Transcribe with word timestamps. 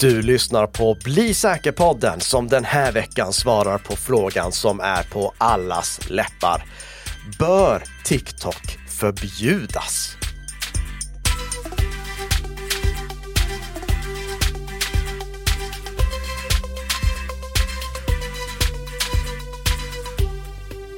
Du 0.00 0.22
lyssnar 0.22 0.66
på 0.66 0.96
Bli 1.04 1.34
säker-podden 1.34 2.20
som 2.20 2.48
den 2.48 2.64
här 2.64 2.92
veckan 2.92 3.32
svarar 3.32 3.78
på 3.78 3.96
frågan 3.96 4.52
som 4.52 4.80
är 4.80 5.02
på 5.02 5.34
allas 5.38 6.00
läppar. 6.10 6.64
Bör 7.38 7.82
TikTok 8.04 8.78
förbjudas? 8.88 10.16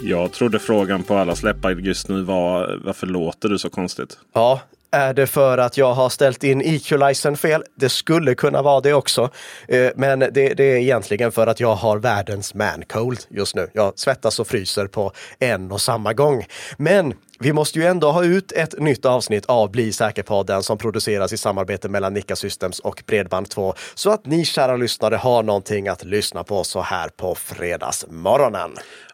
Jag 0.03 0.33
trodde 0.33 0.59
frågan 0.59 1.03
på 1.03 1.15
allas 1.15 1.43
läppar 1.43 1.71
just 1.71 2.09
nu 2.09 2.23
var 2.23 2.81
varför 2.85 3.07
låter 3.07 3.49
du 3.49 3.59
så 3.59 3.71
konstigt? 3.71 4.19
Ja, 4.33 4.61
är 4.91 5.15
det 5.15 5.27
för 5.27 5.59
att 5.59 5.77
jag 5.77 5.95
har 5.95 6.09
ställt 6.09 6.45
in 6.45 6.61
equalizern 6.61 7.37
fel? 7.37 7.65
Det 7.75 7.89
skulle 7.89 8.35
kunna 8.35 8.63
vara 8.63 8.81
det 8.81 8.95
också. 8.95 9.31
Eh, 9.69 9.91
men 9.97 10.19
det, 10.19 10.31
det, 10.31 10.65
är 10.65 10.77
egentligen 10.77 11.33
för 11.33 11.47
att 11.47 11.61
jag 11.61 11.75
har 11.75 11.99
världens 11.99 12.55
man-cold 12.55 13.19
just 13.29 13.55
nu. 13.55 13.71
Jag 13.73 13.99
svettas 13.99 14.41
och 14.41 14.47
fryser 14.47 14.87
på 14.87 15.13
en 15.39 15.73
och 15.73 15.81
samma 15.81 16.13
gång. 16.13 16.47
Men 16.77 17.15
vi 17.41 17.53
måste 17.53 17.79
ju 17.79 17.87
ändå 17.87 18.11
ha 18.11 18.25
ut 18.25 18.53
ett 18.53 18.81
nytt 18.81 19.05
avsnitt 19.05 19.47
av 19.47 19.71
Bli 19.71 19.93
säker-podden 19.93 20.63
som 20.63 20.79
produceras 20.79 21.33
i 21.33 21.37
samarbete 21.37 21.89
mellan 21.89 22.15
Nika 22.15 22.37
Systems 22.37 22.79
och 22.79 23.03
Bredband2 23.07 23.75
så 23.95 24.11
att 24.11 24.27
ni 24.27 24.45
kära 24.45 24.77
lyssnare 24.77 25.17
har 25.17 25.43
någonting 25.43 25.89
att 25.89 26.05
lyssna 26.05 26.45
på 26.45 26.65
så 26.65 26.81
här 26.81 27.09
på 27.09 27.35
fredagsmorgonen. 27.35 28.71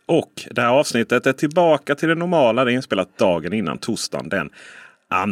Och 0.06 0.33
det 0.51 0.61
här 0.61 0.69
avsnittet 0.69 1.27
är 1.27 1.33
tillbaka 1.33 1.95
till 1.95 2.09
det 2.09 2.15
normala. 2.15 2.65
Det 2.65 2.73
är 2.73 2.75
inspelat 2.75 3.19
dagen 3.19 3.53
innan 3.53 3.79
torsdagen 3.79 4.29
den 4.29 4.51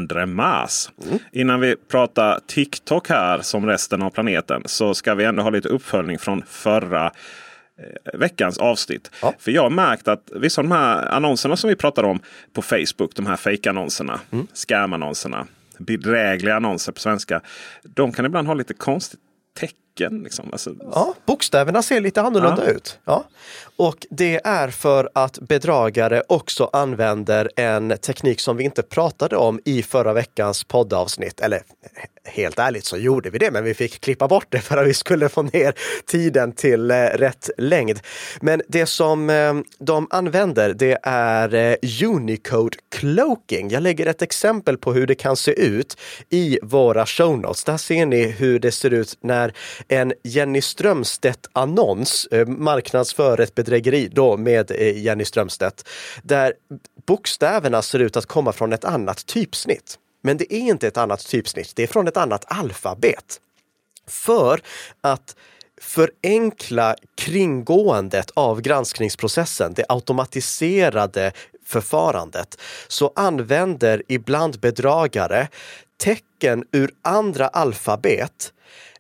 2 0.09 0.27
mars. 0.27 0.91
Mm. 1.05 1.19
Innan 1.33 1.61
vi 1.61 1.77
pratar 1.77 2.41
TikTok 2.47 3.09
här 3.09 3.41
som 3.41 3.67
resten 3.67 4.03
av 4.03 4.11
planeten 4.11 4.63
så 4.65 4.95
ska 4.95 5.15
vi 5.15 5.25
ändå 5.25 5.43
ha 5.43 5.51
lite 5.51 5.69
uppföljning 5.69 6.19
från 6.19 6.43
förra 6.47 7.07
eh, 7.07 8.19
veckans 8.19 8.59
avsnitt. 8.59 9.11
Ja. 9.23 9.35
För 9.39 9.51
jag 9.51 9.63
har 9.63 9.71
märkt 9.71 10.09
att 10.09 10.31
vissa 10.35 10.61
av 10.61 10.69
de 10.69 10.75
här 10.75 11.07
annonserna 11.07 11.57
som 11.57 11.69
vi 11.69 11.77
pratar 11.77 12.03
om 12.03 12.21
på 12.53 12.63
Facebook, 12.63 13.15
de 13.15 13.27
här 13.27 13.37
fake-annonserna, 13.37 14.21
mm. 14.31 14.47
scam-annonserna, 14.55 15.47
bedrägliga 15.79 16.57
annonser 16.57 16.93
på 16.93 17.01
svenska. 17.01 17.41
De 17.83 18.13
kan 18.13 18.27
ibland 18.27 18.47
ha 18.47 18.55
lite 18.55 18.75
konstigt 18.75 19.21
tecken. 19.95 20.23
Liksom. 20.23 20.49
Alltså... 20.53 20.75
Ja, 20.93 21.15
bokstäverna 21.27 21.83
ser 21.83 22.01
lite 22.01 22.23
annorlunda 22.23 22.65
ja. 22.67 22.71
ut. 22.71 22.99
Ja. 23.05 23.25
Och 23.77 24.07
det 24.11 24.41
är 24.45 24.69
för 24.69 25.11
att 25.15 25.39
bedragare 25.39 26.23
också 26.29 26.71
använder 26.73 27.51
en 27.57 27.99
teknik 27.99 28.41
som 28.41 28.57
vi 28.57 28.65
inte 28.65 28.83
pratade 28.83 29.37
om 29.37 29.61
i 29.65 29.83
förra 29.83 30.13
veckans 30.13 30.65
poddavsnitt. 30.65 31.41
Eller 31.41 31.63
helt 32.25 32.59
ärligt 32.59 32.85
så 32.85 32.97
gjorde 32.97 33.31
vi 33.31 33.39
det, 33.39 33.51
men 33.51 33.65
vi 33.65 33.75
fick 33.75 34.01
klippa 34.01 34.29
bort 34.29 34.47
det 34.49 34.61
för 34.61 34.77
att 34.77 34.87
vi 34.87 34.95
skulle 34.95 35.29
få 35.29 35.43
ner 35.43 35.75
tiden 36.07 36.53
till 36.53 36.91
eh, 36.91 36.97
rätt 36.97 37.51
längd. 37.59 38.01
Men 38.41 38.63
det 38.69 38.87
som 38.87 39.31
eh, 39.31 39.55
de 39.79 40.07
använder, 40.11 40.75
det 40.75 40.99
är 41.03 41.55
eh, 41.55 41.77
Unicode 42.09 42.77
cloaking. 42.91 43.71
Jag 43.71 43.83
lägger 43.83 44.07
ett 44.07 44.23
exempel 44.23 44.79
på 44.79 44.93
hur 44.93 45.07
det 45.07 45.15
kan 45.15 45.37
se 45.37 45.53
ut 45.53 45.97
i 46.31 46.59
våra 46.63 47.07
show 47.07 47.39
notes. 47.39 47.65
Där 47.65 47.77
ser 47.77 48.07
ni 48.07 48.27
hur 48.27 48.59
det 48.59 48.73
ser 48.73 48.91
ut 48.91 49.19
när 49.21 49.55
en 49.89 50.13
Jenny 50.23 50.61
Strömstedt-annons 50.61 52.27
eh, 52.31 52.47
marknadsför 52.47 53.41
ett 53.41 53.55
bedrägeri 53.55 54.09
då 54.13 54.37
med 54.37 54.71
eh, 54.71 55.03
Jenny 55.03 55.25
Strömstedt, 55.25 55.89
där 56.23 56.53
bokstäverna 57.07 57.83
ser 57.83 57.99
ut 57.99 58.17
att 58.17 58.27
komma 58.27 58.53
från 58.53 58.73
ett 58.73 58.85
annat 58.85 59.27
typsnitt. 59.27 59.99
Men 60.23 60.37
det 60.37 60.55
är 60.55 60.61
inte 60.61 60.89
ett 60.89 60.97
annat 60.97 61.27
typsnitt, 61.27 61.73
det 61.77 61.83
är 61.83 61.87
från 61.87 62.09
ett 62.09 62.17
annat 62.17 62.45
alfabet. 62.47 63.41
För 64.07 64.61
att 65.01 65.37
förenkla 65.81 66.97
kringgåendet 67.15 68.31
av 68.31 68.61
granskningsprocessen, 68.61 69.75
det 69.75 69.85
automatiserade 69.89 71.33
förfarandet, 71.65 72.61
så 72.89 73.13
använder 73.17 74.03
ibland 74.09 74.61
bedragare 74.61 75.49
tecken 75.97 76.65
ur 76.73 76.91
andra 77.03 77.49
alfabet 77.49 78.53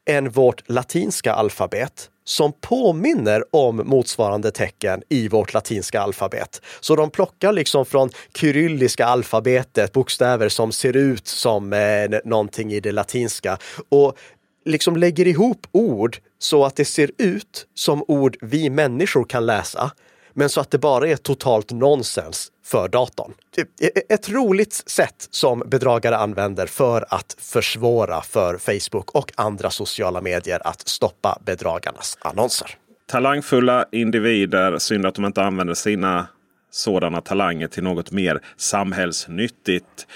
än 0.08 0.30
vårt 0.30 0.68
latinska 0.68 1.32
alfabet 1.32 2.08
som 2.24 2.52
påminner 2.60 3.44
om 3.50 3.76
motsvarande 3.76 4.50
tecken 4.50 5.02
i 5.08 5.28
vårt 5.28 5.54
latinska 5.54 6.00
alfabet. 6.00 6.62
Så 6.80 6.96
de 6.96 7.10
plockar 7.10 7.52
liksom 7.52 7.86
från 7.86 8.10
kyrilliska 8.34 9.06
alfabetet 9.06 9.92
bokstäver 9.92 10.48
som 10.48 10.72
ser 10.72 10.96
ut 10.96 11.26
som 11.26 11.72
eh, 11.72 12.18
någonting 12.24 12.72
i 12.72 12.80
det 12.80 12.92
latinska 12.92 13.58
och 13.88 14.16
liksom 14.64 14.96
lägger 14.96 15.26
ihop 15.26 15.66
ord 15.72 16.18
så 16.38 16.64
att 16.64 16.76
det 16.76 16.84
ser 16.84 17.10
ut 17.18 17.66
som 17.74 18.04
ord 18.08 18.36
vi 18.40 18.70
människor 18.70 19.24
kan 19.24 19.46
läsa 19.46 19.90
men 20.34 20.48
så 20.48 20.60
att 20.60 20.70
det 20.70 20.78
bara 20.78 21.08
är 21.08 21.16
totalt 21.16 21.70
nonsens 21.70 22.52
för 22.64 22.88
datorn. 22.88 23.32
Typ, 23.56 23.68
e, 23.80 23.90
e, 23.94 24.14
ett 24.14 24.28
roligt 24.28 24.72
sätt 24.72 25.28
som 25.30 25.62
bedragare 25.66 26.16
använder 26.16 26.66
för 26.66 27.04
att 27.08 27.36
försvåra 27.38 28.20
för 28.20 28.58
Facebook 28.58 29.10
och 29.10 29.32
andra 29.34 29.70
sociala 29.70 30.20
medier 30.20 30.66
att 30.66 30.88
stoppa 30.88 31.38
bedragarnas 31.44 32.18
annonser. 32.20 32.70
Talangfulla 33.06 33.86
individer, 33.92 34.78
synd 34.78 35.06
att 35.06 35.14
de 35.14 35.24
inte 35.24 35.42
använder 35.42 35.74
sina 35.74 36.26
sådana 36.70 37.20
talanger 37.20 37.68
till 37.68 37.82
något 37.82 38.10
mer 38.10 38.40
samhällsnyttigt. 38.56 40.06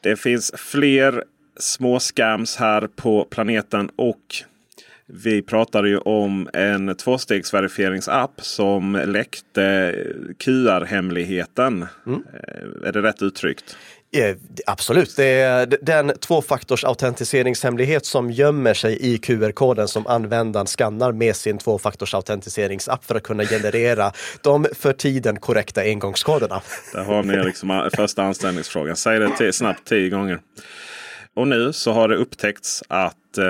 Det 0.00 0.16
finns 0.16 0.52
fler 0.56 1.24
små 1.58 2.00
scams 2.00 2.56
här 2.56 2.88
på 2.96 3.24
planeten 3.24 3.90
och 3.96 4.44
vi 5.12 5.42
pratade 5.42 5.88
ju 5.88 5.98
om 5.98 6.48
en 6.52 6.96
tvåstegsverifieringsapp 6.96 8.32
som 8.36 9.02
läckte 9.06 9.94
QR-hemligheten. 10.38 11.86
Mm. 12.06 12.22
Eh, 12.32 12.88
är 12.88 12.92
det 12.92 13.02
rätt 13.02 13.22
uttryckt? 13.22 13.76
Ja, 14.12 14.34
absolut, 14.66 15.16
det 15.16 15.24
är 15.24 15.66
den 15.82 16.12
tvåfaktorsautentiseringshemlighet 16.20 18.06
som 18.06 18.30
gömmer 18.30 18.74
sig 18.74 18.98
i 19.00 19.18
QR-koden 19.18 19.88
som 19.88 20.06
användaren 20.06 20.66
skannar 20.66 21.12
med 21.12 21.36
sin 21.36 21.58
tvåfaktorsautentiseringsapp 21.58 23.04
för 23.04 23.14
att 23.14 23.22
kunna 23.22 23.44
generera 23.44 24.12
de 24.42 24.66
för 24.72 24.92
tiden 24.92 25.40
korrekta 25.40 25.80
engångskoderna. 25.80 26.62
Där 26.92 27.04
har 27.04 27.22
ni 27.22 27.44
liksom 27.44 27.90
första 27.96 28.22
anställningsfrågan. 28.22 28.96
Säg 28.96 29.18
det 29.18 29.52
snabbt 29.52 29.88
tio 29.88 30.08
gånger. 30.08 30.40
Och 31.34 31.48
nu 31.48 31.72
så 31.72 31.92
har 31.92 32.08
det 32.08 32.16
upptäckts 32.16 32.82
att 32.88 33.29
eh, 33.38 33.44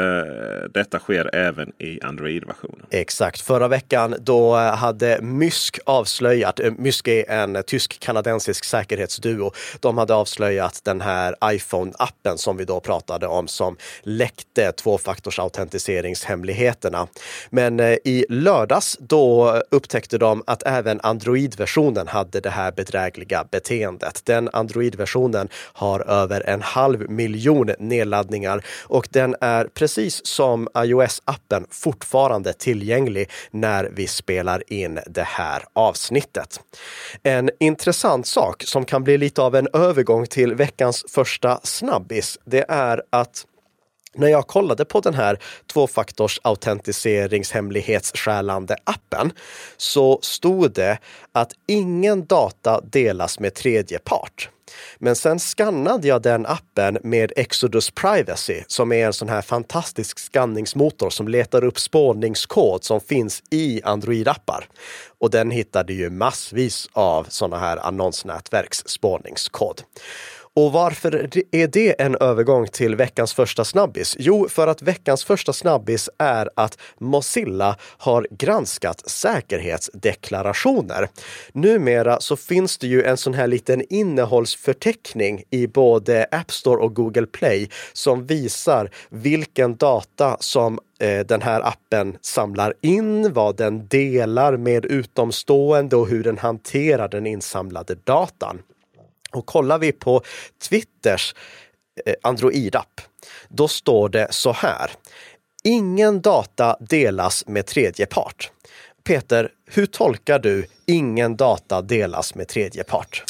detta 0.75 0.99
sker 0.99 1.35
även 1.35 1.73
i 1.79 2.01
Android-versionen. 2.03 2.87
Exakt. 2.91 3.41
Förra 3.41 3.69
veckan 3.69 4.15
då 4.21 4.57
eh, 4.57 4.75
hade 4.75 5.19
Mysk 5.23 5.79
avslöjat, 5.87 6.61
eh, 6.61 6.73
Mysk 6.79 7.09
är 7.09 7.31
en 7.31 7.63
tysk-kanadensisk 7.67 8.65
säkerhetsduo. 8.65 9.53
De 9.81 9.99
hade 9.99 10.15
avslöjat 10.15 10.81
den 10.85 11.01
här 11.01 11.37
iPhone-appen 11.45 12.37
som 12.37 12.57
vi 12.57 12.65
då 12.65 12.81
pratade 12.81 13.27
om 13.27 13.49
som 13.49 13.77
läckte 14.03 14.73
tvåfaktorsautentiseringshemligheterna. 14.73 17.09
Men 17.51 17.81
eh, 17.81 17.97
i 18.05 18.27
lördags 18.29 18.97
då 19.01 19.62
upptäckte 19.71 20.19
de 20.19 20.43
att 20.47 20.62
även 20.67 21.01
Android-versionen 21.03 22.09
hade 22.09 22.41
det 22.41 22.51
här 22.51 22.73
bedrägliga 22.73 23.45
beteendet. 23.51 24.23
Den 24.25 24.49
Android-versionen 24.53 25.49
har 25.55 26.01
över 26.01 26.49
en 26.49 26.62
halv 26.62 27.11
miljon 27.11 27.71
nedladdningar 27.79 28.65
och 28.85 29.09
den 29.11 29.37
är 29.41 29.69
precis 29.75 30.26
som 30.26 30.69
iOS-appen 30.75 31.66
fortfarande 31.70 32.53
tillgänglig 32.53 33.31
när 33.50 33.84
vi 33.84 34.06
spelar 34.06 34.72
in 34.72 35.00
det 35.06 35.26
här 35.26 35.64
avsnittet. 35.72 36.60
En 37.22 37.50
intressant 37.60 38.26
sak 38.26 38.62
som 38.62 38.84
kan 38.84 39.04
bli 39.04 39.19
lite 39.19 39.42
av 39.42 39.56
en 39.56 39.69
övergång 39.72 40.26
till 40.26 40.54
veckans 40.54 41.04
första 41.08 41.60
snabbis, 41.62 42.38
det 42.44 42.64
är 42.69 43.03
att 43.10 43.47
när 44.14 44.28
jag 44.28 44.47
kollade 44.47 44.84
på 44.84 45.00
den 45.00 45.14
här 45.14 45.38
tvåfaktors 45.72 46.40
autentiseringsshemlighetssjälande 46.43 48.76
appen 48.84 49.32
så 49.76 50.19
stod 50.23 50.73
det 50.73 50.99
att 51.32 51.52
ingen 51.66 52.26
data 52.26 52.81
delas 52.81 53.38
med 53.38 53.55
tredje 53.55 53.99
part. 53.99 54.50
Men 54.99 55.17
sen 55.17 55.40
skannade 55.40 56.08
jag 56.08 56.22
den 56.22 56.46
appen 56.46 56.99
med 57.02 57.32
Exodus 57.37 57.90
Privacy 57.90 58.62
som 58.67 58.93
är 58.93 59.06
en 59.06 59.12
sån 59.12 59.28
här 59.28 59.43
fantastisk 59.43 60.19
skanningsmotor 60.19 61.11
som 61.11 61.28
letar 61.28 61.64
upp 61.64 61.78
spårningskod 61.78 62.84
som 62.84 63.00
finns 63.00 63.43
i 63.50 63.82
Android-appar. 63.84 64.64
Och 65.19 65.31
den 65.31 65.50
hittade 65.50 65.93
ju 65.93 66.11
massvis 66.11 66.88
av 66.93 67.26
såna 67.28 67.58
här 67.58 67.76
annonsnätverks 67.76 68.82
spårningskod. 68.87 69.82
Och 70.56 70.73
varför 70.73 71.31
är 71.50 71.67
det 71.67 72.00
en 72.02 72.17
övergång 72.20 72.67
till 72.67 72.97
veckans 72.97 73.35
första 73.35 73.64
snabbis? 73.64 74.17
Jo, 74.19 74.49
för 74.49 74.67
att 74.67 74.82
veckans 74.82 75.25
första 75.25 75.52
snabbis 75.52 76.11
är 76.19 76.50
att 76.56 76.79
Mozilla 76.99 77.76
har 77.99 78.26
granskat 78.31 79.11
säkerhetsdeklarationer. 79.11 81.08
Numera 81.52 82.20
så 82.20 82.37
finns 82.37 82.79
det 82.79 82.87
ju 82.87 83.02
en 83.02 83.17
sån 83.17 83.35
här 83.35 83.47
liten 83.47 83.82
innehållsförteckning 83.91 85.43
i 85.50 85.67
både 85.67 86.26
App 86.31 86.52
Store 86.52 86.82
och 86.82 86.94
Google 86.94 87.26
Play 87.26 87.70
som 87.93 88.26
visar 88.26 88.91
vilken 89.08 89.76
data 89.76 90.37
som 90.41 90.79
eh, 91.00 91.26
den 91.26 91.43
här 91.43 91.61
appen 91.61 92.17
samlar 92.20 92.75
in, 92.81 93.32
vad 93.32 93.56
den 93.56 93.87
delar 93.88 94.56
med 94.56 94.85
utomstående 94.85 95.97
och 95.97 96.08
hur 96.08 96.25
den 96.25 96.38
hanterar 96.38 97.08
den 97.08 97.26
insamlade 97.26 97.94
datan. 98.05 98.58
Och 99.31 99.47
kollar 99.47 99.79
vi 99.79 99.93
på 99.93 100.23
Twitters 100.69 101.35
eh, 102.06 102.15
Android-app, 102.23 103.00
då 103.49 103.69
står 103.69 104.09
det 104.09 104.27
så 104.31 104.53
här. 104.53 104.91
Ingen 105.65 106.21
data 106.21 106.77
delas 106.81 107.47
med 107.47 107.67
tredje 107.67 108.06
part. 108.06 108.50
Peter, 109.05 109.49
hur 109.67 109.87
tolkar 109.87 110.38
du 110.38 110.67
ingen 110.87 111.37
data 111.37 111.82
delas 111.82 112.35
med 112.35 112.49
tredje 112.49 112.85
part? 112.85 113.25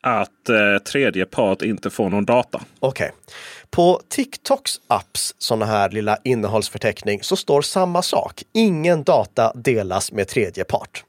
Att 0.00 0.48
eh, 0.48 0.78
tredje 0.84 1.26
part 1.26 1.62
inte 1.62 1.90
får 1.90 2.10
någon 2.10 2.24
data. 2.24 2.60
Okej. 2.80 3.06
Okay. 3.06 3.34
På 3.70 4.00
TikToks 4.08 4.80
apps 4.86 5.34
sådana 5.38 5.66
här 5.66 5.90
lilla 5.90 6.18
innehållsförteckning 6.24 7.22
så 7.22 7.36
står 7.36 7.62
samma 7.62 8.02
sak. 8.02 8.42
Ingen 8.52 9.02
data 9.02 9.52
delas 9.54 10.12
med 10.12 10.28
tredje 10.28 10.64
part. 10.64 11.04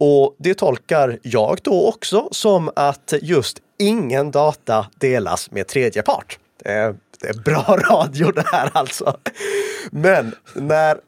Och 0.00 0.36
det 0.38 0.54
tolkar 0.54 1.18
jag 1.22 1.58
då 1.62 1.88
också 1.88 2.28
som 2.30 2.70
att 2.76 3.14
just 3.22 3.58
ingen 3.78 4.30
data 4.30 4.86
delas 4.98 5.50
med 5.50 5.66
tredje 5.68 6.02
part. 6.02 6.38
Det 6.64 6.68
är, 6.68 6.94
det 7.20 7.28
är 7.28 7.34
bra 7.34 7.76
radio 7.90 8.32
det 8.32 8.46
här 8.46 8.70
alltså. 8.72 9.16
Men 9.90 10.34
när, 10.54 10.98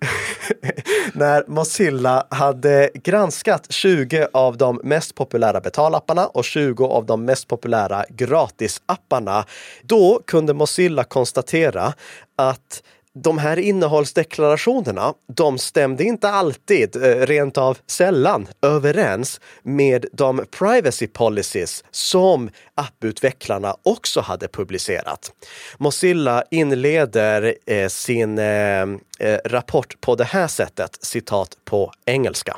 när 1.13 1.45
Mozilla 1.47 2.27
hade 2.31 2.91
granskat 2.95 3.73
20 3.73 4.29
av 4.33 4.57
de 4.57 4.81
mest 4.85 5.15
populära 5.15 5.61
betalapparna 5.61 6.27
och 6.27 6.45
20 6.45 6.87
av 6.87 7.07
de 7.07 7.25
mest 7.25 7.49
populära 7.49 8.05
gratisapparna, 8.09 9.45
då 9.83 10.23
kunde 10.27 10.55
Mozilla 10.55 11.05
konstatera 11.05 11.93
att 12.37 12.83
de 13.15 13.39
här 13.39 13.59
innehållsdeklarationerna, 13.59 15.15
de 15.35 15.59
stämde 15.59 16.05
inte 16.05 16.29
alltid, 16.29 16.97
eh, 16.97 17.27
rent 17.27 17.59
av 17.59 17.79
sällan, 17.87 18.49
överens 18.63 19.41
med 19.63 20.07
de 20.13 20.45
privacy 20.59 21.07
policies 21.07 21.85
som 21.91 22.51
apputvecklarna 22.75 23.77
också 23.83 24.21
hade 24.21 24.49
publicerat. 24.49 25.33
Mozilla 25.79 26.45
inleder 26.51 27.55
eh, 27.67 27.89
sin 27.89 28.39
eh, 28.39 28.83
eh 29.19 29.39
rapport 29.45 30.01
på 30.01 30.15
det 30.15 30.25
här 30.25 30.49
sättet, 30.49 30.99
citat 31.01 31.57
på 31.65 31.93
engelska. 32.07 32.57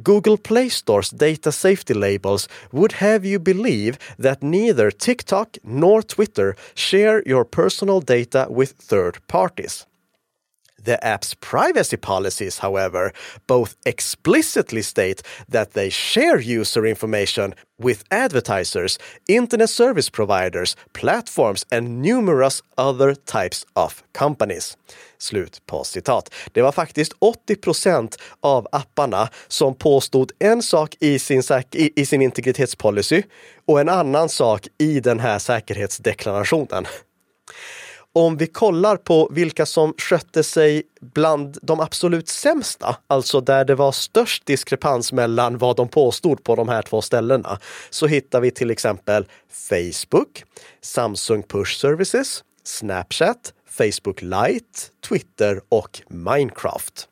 Google 0.00 0.38
Play 0.38 0.70
Store's 0.70 1.10
data 1.10 1.52
safety 1.52 1.92
labels 1.92 2.48
would 2.72 2.92
have 2.92 3.26
you 3.26 3.38
believe 3.38 3.98
that 4.18 4.42
neither 4.42 4.90
TikTok 4.90 5.58
nor 5.62 6.02
Twitter 6.02 6.56
share 6.74 7.22
your 7.26 7.44
personal 7.44 8.00
data 8.00 8.46
with 8.48 8.72
third 8.72 9.18
parties. 9.28 9.86
The 10.84 10.98
app's 11.02 11.34
privacy 11.34 11.96
policies, 11.96 12.58
however, 12.58 13.12
both 13.46 13.76
explicitly 13.84 14.82
state 14.82 15.22
that 15.48 15.72
they 15.72 15.90
share 15.90 16.40
user 16.40 16.86
information 16.86 17.54
with 17.78 18.04
advertisers, 18.10 18.98
internet 19.28 19.70
service 19.70 20.10
providers, 20.10 20.76
platforms 20.92 21.66
and 21.70 22.02
numerous 22.02 22.62
other 22.76 23.14
types 23.14 23.66
of 23.74 24.02
companies. 24.12 24.76
Slut 25.18 25.66
på 25.66 25.84
citat. 25.84 26.34
Det 26.52 26.62
var 26.62 26.72
faktiskt 26.72 27.12
80 27.18 27.56
procent 27.56 28.16
av 28.40 28.66
apparna 28.72 29.28
som 29.48 29.74
påstod 29.74 30.32
en 30.38 30.62
sak 30.62 30.96
i 31.00 31.18
sin, 31.18 31.42
i, 31.72 32.00
i 32.00 32.06
sin 32.06 32.22
integritetspolicy 32.22 33.22
och 33.66 33.80
en 33.80 33.88
annan 33.88 34.28
sak 34.28 34.68
i 34.78 35.00
den 35.00 35.20
här 35.20 35.38
säkerhetsdeklarationen 35.38 36.86
om 38.12 38.36
vi 38.36 38.46
kollar 38.46 38.96
på 38.96 39.28
vilka 39.32 39.66
som 39.66 39.94
skötte 39.98 40.42
sig 40.42 40.82
bland 41.00 41.58
de 41.62 41.80
absolut 41.80 42.28
sämsta, 42.28 42.96
alltså 43.06 43.40
där 43.40 43.64
det 43.64 43.74
var 43.74 43.92
störst 43.92 44.46
diskrepans 44.46 45.12
mellan 45.12 45.58
vad 45.58 45.76
de 45.76 45.88
påstod 45.88 46.44
på 46.44 46.56
de 46.56 46.68
här 46.68 46.82
två 46.82 47.02
ställena, 47.02 47.58
så 47.90 48.06
hittar 48.06 48.40
vi 48.40 48.50
till 48.50 48.70
exempel 48.70 49.26
Facebook, 49.50 50.44
Samsung 50.80 51.42
Push 51.42 51.78
Services, 51.78 52.44
Snapchat, 52.64 53.52
Facebook 53.70 54.22
Lite, 54.22 54.80
Twitter 55.08 55.60
och 55.68 56.02
Minecraft. 56.08 57.08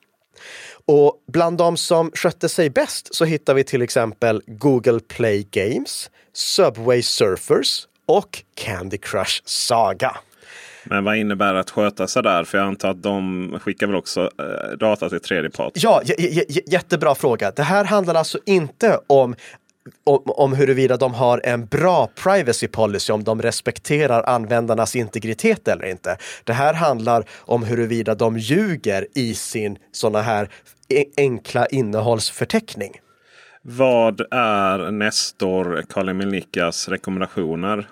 Och 0.87 1.23
bland 1.26 1.58
de 1.58 1.76
som 1.76 2.11
skötte 2.14 2.49
sig 2.49 2.70
bäst 2.70 3.14
så 3.14 3.25
hittar 3.25 3.55
vi 3.55 3.64
till 3.64 3.82
exempel 3.82 4.43
Google 4.46 5.00
Play 5.00 5.46
Games, 5.50 6.11
Subway 6.32 7.03
Surfers 7.03 7.87
och 8.06 8.43
Candy 8.55 8.99
Crush 8.99 9.43
Saga. 9.44 10.17
Men 10.85 11.05
vad 11.05 11.17
innebär 11.17 11.55
att 11.55 11.71
sköta 11.71 12.06
sig 12.06 12.23
där? 12.23 12.44
För 12.44 12.59
jag 12.59 12.67
antar 12.67 12.91
att 12.91 13.03
de 13.03 13.59
skickar 13.62 13.87
väl 13.87 13.97
också 13.97 14.21
eh, 14.21 14.77
data 14.79 15.09
till 15.09 15.21
tredje 15.21 15.50
part? 15.50 15.73
Ja, 15.75 16.03
jättebra 16.67 17.15
fråga. 17.15 17.50
Det 17.50 17.62
här 17.62 17.85
handlar 17.85 18.15
alltså 18.15 18.38
inte 18.47 19.00
om 19.06 19.35
om, 20.05 20.23
om 20.27 20.53
huruvida 20.53 20.97
de 20.97 21.15
har 21.15 21.41
en 21.44 21.67
bra 21.67 22.09
privacy 22.25 22.69
policy, 22.69 23.12
om 23.12 23.25
de 23.25 23.43
respekterar 23.43 24.23
användarnas 24.23 24.97
integritet 24.97 25.69
eller 25.69 25.87
inte. 25.87 26.17
Det 26.44 26.53
här 26.53 26.75
handlar 26.75 27.25
om 27.38 27.62
huruvida 27.62 28.15
de 28.15 28.38
ljuger 28.38 29.06
i 29.15 29.35
sin 29.35 29.79
sådana 29.93 30.23
här 30.23 30.49
e-, 30.88 31.05
enkla 31.17 31.67
innehållsförteckning. 31.67 32.93
Vad 33.62 34.21
är 34.31 34.91
Nestor 34.91 35.85
Kalimilikas 35.88 36.88
rekommendationer 36.88 37.88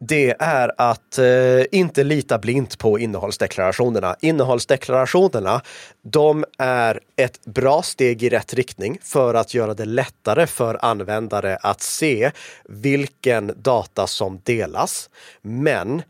det 0.00 0.36
är 0.38 0.72
att 0.76 1.18
eh, 1.18 1.62
inte 1.70 2.04
lita 2.04 2.38
blint 2.38 2.78
på 2.78 2.98
innehållsdeklarationerna. 2.98 4.16
Innehållsdeklarationerna, 4.20 5.62
de 6.02 6.44
är 6.58 7.00
ett 7.16 7.44
bra 7.44 7.82
steg 7.82 8.22
i 8.22 8.28
rätt 8.28 8.54
riktning 8.54 8.98
för 9.02 9.34
att 9.34 9.54
göra 9.54 9.74
det 9.74 9.84
lättare 9.84 10.46
för 10.46 10.84
användare 10.84 11.56
att 11.56 11.80
se 11.80 12.30
vilken 12.64 13.52
data 13.56 14.06
som 14.06 14.40
delas. 14.44 15.10
Men 15.42 16.02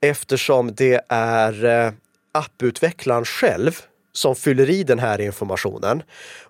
eftersom 0.00 0.74
det 0.74 1.00
är 1.08 1.64
eh, 1.64 1.92
apputvecklaren 2.32 3.24
själv 3.24 3.80
som 4.12 4.36
fyller 4.36 4.70
i 4.70 4.84
den 4.84 4.98
här 4.98 5.20
informationen 5.20 6.02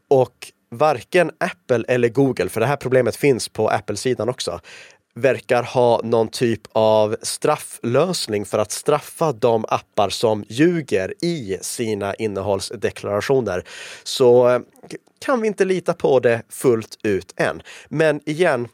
och 0.08 0.52
varken 0.70 1.30
Apple 1.38 1.84
eller 1.88 2.08
Google, 2.08 2.48
för 2.48 2.60
det 2.60 2.66
här 2.66 2.76
problemet 2.76 3.16
finns 3.16 3.48
på 3.48 3.68
Apple-sidan 3.68 4.28
också, 4.28 4.60
verkar 5.20 5.62
ha 5.62 6.00
någon 6.04 6.28
typ 6.28 6.60
av 6.72 7.16
strafflösning 7.22 8.44
för 8.44 8.58
att 8.58 8.72
straffa 8.72 9.32
de 9.32 9.64
appar 9.68 10.08
som 10.08 10.44
ljuger 10.48 11.14
i 11.24 11.58
sina 11.60 12.14
innehållsdeklarationer. 12.14 13.64
Så 14.02 14.48
eh, 14.48 14.60
kan 15.18 15.40
vi 15.40 15.46
inte 15.46 15.64
lita 15.64 15.94
på 15.94 16.20
det 16.20 16.42
fullt 16.48 16.98
ut 17.02 17.34
än. 17.36 17.62
Men 17.88 18.20
igen, 18.24 18.68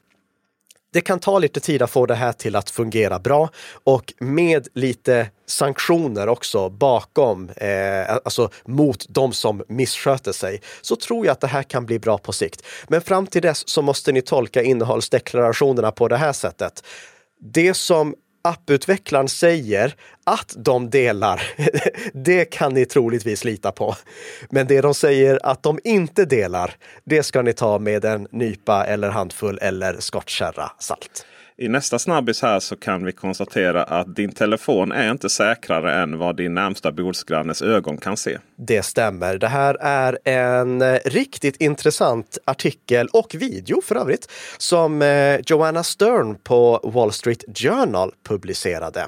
det 0.94 1.00
kan 1.00 1.20
ta 1.20 1.38
lite 1.38 1.60
tid 1.60 1.82
att 1.82 1.90
få 1.90 2.06
det 2.06 2.14
här 2.14 2.32
till 2.32 2.56
att 2.56 2.70
fungera 2.70 3.18
bra 3.18 3.50
och 3.84 4.12
med 4.20 4.68
lite 4.74 5.30
sanktioner 5.46 6.28
också 6.28 6.70
bakom, 6.70 7.50
eh, 7.56 8.14
alltså 8.24 8.50
mot 8.64 9.06
de 9.08 9.32
som 9.32 9.64
missköter 9.68 10.32
sig, 10.32 10.60
så 10.82 10.96
tror 10.96 11.26
jag 11.26 11.32
att 11.32 11.40
det 11.40 11.46
här 11.46 11.62
kan 11.62 11.86
bli 11.86 11.98
bra 11.98 12.18
på 12.18 12.32
sikt. 12.32 12.62
Men 12.88 13.00
fram 13.00 13.26
till 13.26 13.42
dess 13.42 13.68
så 13.68 13.82
måste 13.82 14.12
ni 14.12 14.22
tolka 14.22 14.62
innehållsdeklarationerna 14.62 15.90
på 15.90 16.08
det 16.08 16.16
här 16.16 16.32
sättet. 16.32 16.84
Det 17.40 17.74
som 17.74 18.14
apputvecklaren 18.44 19.28
säger 19.28 19.94
att 20.24 20.54
de 20.56 20.90
delar, 20.90 21.42
det 22.12 22.44
kan 22.44 22.74
ni 22.74 22.86
troligtvis 22.86 23.44
lita 23.44 23.72
på. 23.72 23.96
Men 24.50 24.66
det 24.66 24.80
de 24.80 24.94
säger 24.94 25.40
att 25.42 25.62
de 25.62 25.78
inte 25.84 26.24
delar, 26.24 26.74
det 27.04 27.22
ska 27.22 27.42
ni 27.42 27.52
ta 27.52 27.78
med 27.78 28.04
en 28.04 28.28
nypa 28.30 28.86
eller 28.86 29.10
handfull 29.10 29.58
eller 29.62 29.96
skottkärra 30.00 30.70
salt. 30.78 31.26
I 31.56 31.68
nästa 31.68 31.98
snabbis 31.98 32.42
här 32.42 32.60
så 32.60 32.76
kan 32.76 33.04
vi 33.04 33.12
konstatera 33.12 33.82
att 33.82 34.16
din 34.16 34.32
telefon 34.32 34.92
är 34.92 35.10
inte 35.10 35.28
säkrare 35.28 35.94
än 36.02 36.18
vad 36.18 36.36
din 36.36 36.54
närmsta 36.54 36.92
bordsgrannes 36.92 37.62
ögon 37.62 37.96
kan 37.96 38.16
se. 38.16 38.38
Det 38.56 38.82
stämmer. 38.82 39.38
Det 39.38 39.48
här 39.48 39.78
är 39.80 40.18
en 40.24 40.82
eh, 40.82 40.98
riktigt 41.04 41.56
intressant 41.60 42.38
artikel 42.44 43.08
och 43.08 43.34
video 43.34 43.80
för 43.82 43.96
övrigt 43.96 44.30
som 44.58 45.02
eh, 45.02 45.40
Joanna 45.46 45.82
Stern 45.82 46.34
på 46.34 46.80
Wall 46.82 47.12
Street 47.12 47.44
Journal 47.58 48.12
publicerade. 48.28 49.06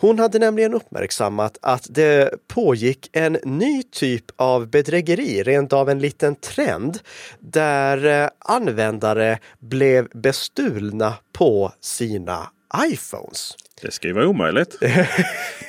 Hon 0.00 0.18
hade 0.18 0.38
nämligen 0.38 0.74
uppmärksammat 0.74 1.58
att 1.62 1.86
det 1.90 2.34
pågick 2.48 3.08
en 3.12 3.32
ny 3.32 3.82
typ 3.82 4.24
av 4.36 4.66
bedrägeri, 4.70 5.42
rent 5.42 5.72
av 5.72 5.88
en 5.90 5.98
liten 5.98 6.34
trend, 6.34 6.98
där 7.38 8.22
eh, 8.22 8.28
användare 8.38 9.38
blev 9.58 10.08
bestulna 10.08 11.14
på 11.32 11.72
sina 11.80 12.50
iPhones. 12.86 13.56
Det 13.82 13.90
ska 13.90 14.08
ju 14.08 14.14
vara 14.14 14.28
omöjligt. 14.28 14.76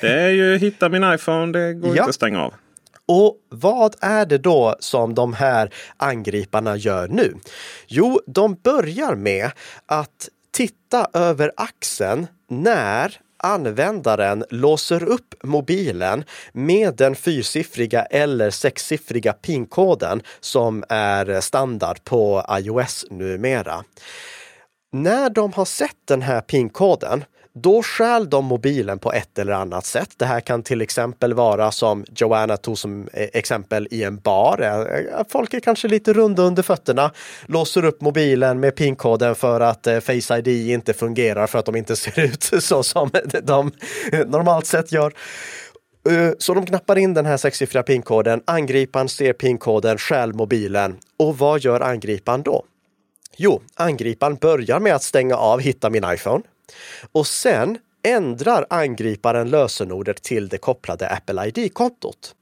det 0.02 0.10
är 0.10 0.30
ju 0.30 0.58
hitta 0.58 0.90
min 0.90 1.14
iPhone, 1.14 1.60
det 1.60 1.74
går 1.74 1.88
ja. 1.88 1.92
inte 1.92 2.10
att 2.10 2.16
stänga 2.16 2.44
av. 2.44 2.54
Och 3.06 3.36
vad 3.50 3.96
är 4.02 4.26
det 4.26 4.38
då 4.38 4.76
som 4.80 5.16
de 5.16 5.34
här 5.34 5.74
angriparna 5.98 6.76
gör 6.76 7.08
nu? 7.08 7.34
Jo, 7.88 8.22
de 8.28 8.56
börjar 8.64 9.16
med 9.16 9.52
att 9.86 10.30
titta 10.52 11.08
över 11.14 11.52
axeln 11.56 12.28
när 12.50 13.20
användaren 13.44 14.46
låser 14.50 15.04
upp 15.04 15.36
mobilen 15.44 16.24
med 16.54 16.96
den 16.96 17.16
fyrsiffriga 17.16 18.04
eller 18.04 18.50
sexsiffriga 18.50 19.34
PIN-koden 19.34 20.22
som 20.40 20.84
är 20.90 21.42
standard 21.42 22.04
på 22.04 22.46
iOS 22.50 23.06
numera. 23.10 23.84
När 24.94 25.30
de 25.30 25.54
har 25.54 25.66
sett 25.66 26.08
den 26.08 26.22
här 26.22 26.42
PIN-koden 26.42 27.24
då 27.54 27.84
stjäl 27.84 28.30
de 28.30 28.46
mobilen 28.46 29.00
på 29.00 29.14
ett 29.14 29.40
eller 29.40 29.54
annat 29.54 29.86
sätt. 29.86 30.10
Det 30.18 30.26
här 30.26 30.40
kan 30.40 30.64
till 30.64 30.82
exempel 30.82 31.34
vara 31.34 31.72
som 31.72 32.06
Joanna 32.16 32.58
tog 32.58 32.78
som 32.78 33.08
eh, 33.14 33.28
exempel 33.34 33.88
i 33.92 34.04
en 34.04 34.18
bar. 34.18 34.62
Eh, 34.62 34.80
eh, 35.20 35.26
folk 35.30 35.54
är 35.54 35.60
kanske 35.60 35.88
lite 35.88 36.14
runda 36.14 36.44
under 36.44 36.64
fötterna, 36.64 37.12
låser 37.46 37.86
upp 37.86 38.02
mobilen 38.02 38.60
med 38.60 38.76
pinkoden 38.76 39.36
för 39.36 39.62
att 39.62 39.88
Face 40.04 40.38
ID 40.38 40.48
inte 40.48 40.94
fungerar 40.94 41.48
för 41.48 41.60
att 41.60 41.66
de 41.66 41.76
inte 41.76 41.96
ser 41.96 42.20
ut 42.20 42.44
så 42.44 42.84
som 42.84 43.10
de 43.44 43.72
normalt 44.28 44.66
sett 44.66 44.92
gör. 44.92 45.14
Så 46.38 46.54
de 46.54 46.66
knappar 46.66 46.98
in 46.98 47.14
den 47.14 47.26
här 47.26 47.38
sexsiffriga 47.38 47.84
pinkoden, 47.84 48.42
angriparen 48.46 49.10
ser 49.10 49.34
pinkoden, 49.34 49.98
stjäl 49.98 50.34
mobilen 50.34 50.98
och 51.18 51.38
vad 51.38 51.60
gör 51.60 51.82
angriparen 51.82 52.42
då? 52.42 52.64
Jo, 53.38 53.62
angriparen 53.76 54.36
börjar 54.36 54.80
med 54.80 54.96
att 54.96 55.04
stänga 55.04 55.36
av 55.36 55.60
Hitta 55.60 55.90
min 55.90 56.04
iPhone. 56.14 56.44
Och 57.12 57.28
sen 57.28 57.78
ändrar 58.04 58.66
angriparen 58.70 59.50
lösenordet 59.50 60.24
till 60.24 60.48
det 60.48 60.58
kopplade 60.58 61.10
Apple 61.10 61.48
ID-kontot. 61.48 62.36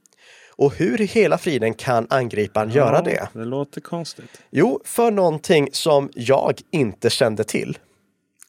Och 0.48 0.74
hur 0.74 1.00
i 1.00 1.04
hela 1.04 1.38
friden 1.38 1.74
kan 1.74 2.06
angriparen 2.10 2.68
ja, 2.68 2.76
göra 2.76 3.02
det? 3.02 3.28
Det 3.32 3.44
låter 3.44 3.80
konstigt. 3.80 4.42
Jo, 4.50 4.80
för 4.84 5.10
någonting 5.10 5.68
som 5.72 6.10
jag 6.14 6.60
inte 6.70 7.10
kände 7.10 7.44
till. 7.44 7.78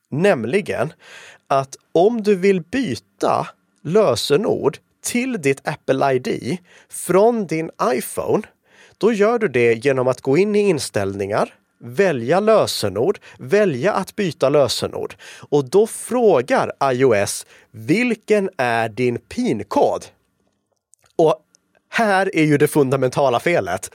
Nämligen 0.09 0.93
att 1.47 1.77
om 1.91 2.23
du 2.23 2.35
vill 2.35 2.61
byta 2.61 3.47
lösenord 3.81 4.77
till 5.01 5.41
ditt 5.41 5.67
Apple 5.67 6.13
ID 6.13 6.57
från 6.89 7.47
din 7.47 7.71
iPhone, 7.83 8.43
då 8.97 9.13
gör 9.13 9.39
du 9.39 9.47
det 9.47 9.85
genom 9.85 10.07
att 10.07 10.21
gå 10.21 10.37
in 10.37 10.55
i 10.55 10.59
inställningar, 10.59 11.53
välja 11.81 12.39
lösenord, 12.39 13.19
välja 13.37 13.93
att 13.93 14.15
byta 14.15 14.49
lösenord. 14.49 15.15
Och 15.49 15.69
då 15.69 15.87
frågar 15.87 16.71
iOS, 16.83 17.45
vilken 17.71 18.49
är 18.57 18.89
din 18.89 19.17
PIN-kod? 19.17 20.05
Och 21.15 21.35
här 21.89 22.35
är 22.35 22.43
ju 22.43 22.57
det 22.57 22.67
fundamentala 22.67 23.39
felet. 23.39 23.91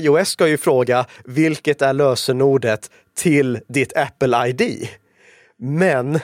iOS 0.00 0.28
ska 0.28 0.48
ju 0.48 0.58
fråga, 0.58 1.06
vilket 1.24 1.82
är 1.82 1.92
lösenordet 1.92 2.90
till 3.14 3.60
ditt 3.68 3.96
Apple 3.96 4.48
ID? 4.48 4.88
Men 5.56 6.20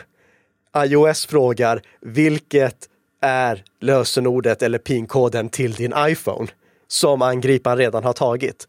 iOS 0.77 1.27
frågar, 1.27 1.83
vilket 2.01 2.89
är 3.23 3.65
lösenordet 3.81 4.63
eller 4.63 4.79
PIN-koden 4.79 5.49
till 5.49 5.73
din 5.73 5.95
iPhone? 5.99 6.49
Som 6.89 7.23
angriparen 7.23 7.79
redan 7.79 8.05
har 8.05 8.13
tagit. 8.13 8.67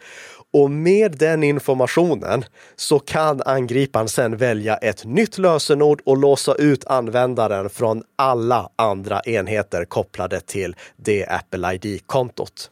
Och 0.53 0.71
med 0.71 1.11
den 1.17 1.43
informationen 1.43 2.45
så 2.75 2.99
kan 2.99 3.41
angriparen 3.45 4.07
sedan 4.07 4.37
välja 4.37 4.77
ett 4.77 5.05
nytt 5.05 5.37
lösenord 5.37 6.01
och 6.05 6.17
låsa 6.17 6.55
ut 6.55 6.85
användaren 6.85 7.69
från 7.69 8.03
alla 8.15 8.69
andra 8.75 9.21
enheter 9.21 9.85
kopplade 9.85 10.39
till 10.39 10.75
det 10.95 11.25
Apple 11.25 11.73
ID-kontot. 11.73 12.71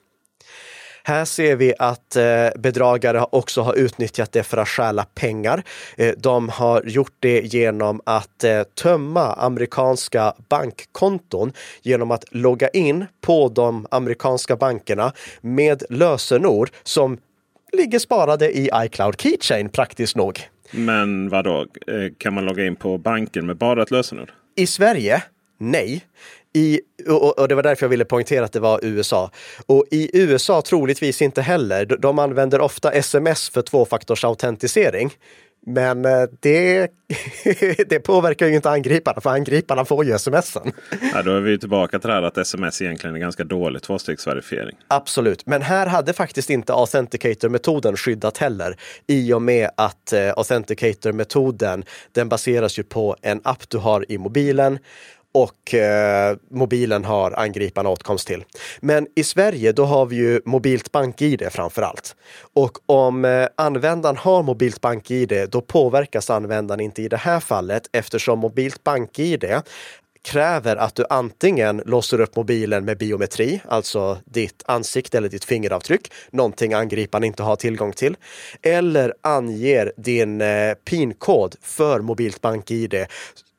Här 1.07 1.25
ser 1.25 1.55
vi 1.55 1.73
att 1.79 2.15
eh, 2.15 2.47
bedragare 2.55 3.25
också 3.31 3.61
har 3.61 3.73
utnyttjat 3.73 4.31
det 4.31 4.43
för 4.43 4.57
att 4.57 4.67
stjäla 4.67 5.05
pengar. 5.15 5.63
Eh, 5.97 6.13
de 6.17 6.49
har 6.49 6.83
gjort 6.83 7.15
det 7.19 7.53
genom 7.53 8.01
att 8.03 8.43
eh, 8.43 8.63
tömma 8.63 9.33
amerikanska 9.33 10.33
bankkonton 10.49 11.53
genom 11.81 12.11
att 12.11 12.25
logga 12.31 12.69
in 12.69 13.05
på 13.21 13.49
de 13.49 13.87
amerikanska 13.91 14.55
bankerna 14.55 15.13
med 15.41 15.83
lösenord 15.89 16.69
som 16.83 17.17
ligger 17.75 17.99
sparade 17.99 18.57
i 18.57 18.69
iCloud 18.75 19.21
Keychain 19.21 19.69
praktiskt 19.69 20.15
nog. 20.15 20.39
Men 20.71 21.29
vad 21.29 21.43
då? 21.43 21.61
Eh, 21.87 22.11
kan 22.17 22.33
man 22.33 22.45
logga 22.45 22.65
in 22.65 22.75
på 22.75 22.97
banken 22.97 23.45
med 23.45 23.57
bara 23.57 23.83
ett 23.83 23.91
lösenord? 23.91 24.31
I 24.55 24.67
Sverige? 24.67 25.23
Nej. 25.57 26.05
I, 26.53 26.79
och, 27.07 27.39
och, 27.39 27.47
det 27.47 27.55
var 27.55 27.63
därför 27.63 27.85
jag 27.85 27.89
ville 27.89 28.05
poängtera 28.05 28.45
att 28.45 28.51
det 28.51 28.59
var 28.59 28.79
USA. 28.83 29.31
Och 29.65 29.85
i 29.91 30.09
USA 30.13 30.61
troligtvis 30.61 31.21
inte 31.21 31.41
heller. 31.41 31.85
De 31.85 32.19
använder 32.19 32.61
ofta 32.61 32.91
sms 32.91 33.49
för 33.49 33.61
tvåfaktorsautentisering. 33.61 35.11
Men 35.65 36.05
eh, 36.05 36.23
det, 36.39 36.91
det 37.89 37.99
påverkar 37.99 38.47
ju 38.47 38.55
inte 38.55 38.69
angriparna, 38.69 39.21
för 39.21 39.29
angriparna 39.29 39.85
får 39.85 40.05
ju 40.05 40.17
smsen. 40.17 40.71
Ja, 41.13 41.21
då 41.21 41.31
är 41.31 41.41
vi 41.41 41.59
tillbaka 41.59 41.99
till 41.99 42.07
det 42.07 42.13
här 42.13 42.21
att 42.21 42.37
sms 42.37 42.81
egentligen 42.81 43.15
är 43.15 43.19
ganska 43.19 43.43
dålig 43.43 43.81
tvåstegsverifiering. 43.81 44.77
Absolut, 44.87 45.45
men 45.45 45.61
här 45.61 45.87
hade 45.87 46.13
faktiskt 46.13 46.49
inte 46.49 46.73
Authenticator-metoden 46.73 47.97
skyddat 47.97 48.37
heller. 48.37 48.77
I 49.07 49.33
och 49.33 49.41
med 49.41 49.69
att 49.77 50.13
eh, 50.13 50.33
Authenticator-metoden, 50.37 51.83
den 52.11 52.29
baseras 52.29 52.79
ju 52.79 52.83
på 52.83 53.15
en 53.21 53.41
app 53.43 53.69
du 53.69 53.77
har 53.77 54.11
i 54.11 54.17
mobilen 54.17 54.79
och 55.35 55.73
eh, 55.73 56.37
mobilen 56.51 57.05
har 57.05 57.31
angriparna 57.31 57.89
åtkomst 57.89 58.27
till. 58.27 58.43
Men 58.79 59.07
i 59.15 59.23
Sverige, 59.23 59.71
då 59.71 59.85
har 59.85 60.05
vi 60.05 60.15
ju 60.15 60.41
mobilt 60.45 60.91
bank-id 60.91 61.47
framför 61.51 61.81
allt. 61.81 62.15
Och 62.53 62.77
om 62.85 63.25
eh, 63.25 63.47
användaren 63.55 64.17
har 64.17 64.43
mobilt 64.43 64.81
bank-id, 64.81 65.47
då 65.49 65.61
påverkas 65.61 66.29
användaren 66.29 66.79
inte 66.79 67.01
i 67.01 67.07
det 67.07 67.17
här 67.17 67.39
fallet 67.39 67.89
eftersom 67.91 68.39
mobilt 68.39 68.83
bank-id 68.83 69.45
kräver 70.25 70.75
att 70.75 70.95
du 70.95 71.05
antingen 71.09 71.81
låser 71.85 72.21
upp 72.21 72.35
mobilen 72.35 72.85
med 72.85 72.97
biometri, 72.97 73.61
alltså 73.67 74.17
ditt 74.25 74.63
ansikte 74.65 75.17
eller 75.17 75.29
ditt 75.29 75.45
fingeravtryck, 75.45 76.11
någonting 76.31 76.73
angriparen 76.73 77.23
inte 77.23 77.43
har 77.43 77.55
tillgång 77.55 77.91
till, 77.91 78.17
eller 78.61 79.13
anger 79.21 79.91
din 79.97 80.41
eh, 80.41 80.73
PIN-kod 80.73 81.55
för 81.61 81.99
mobilt 81.99 82.41
bank-id 82.41 83.05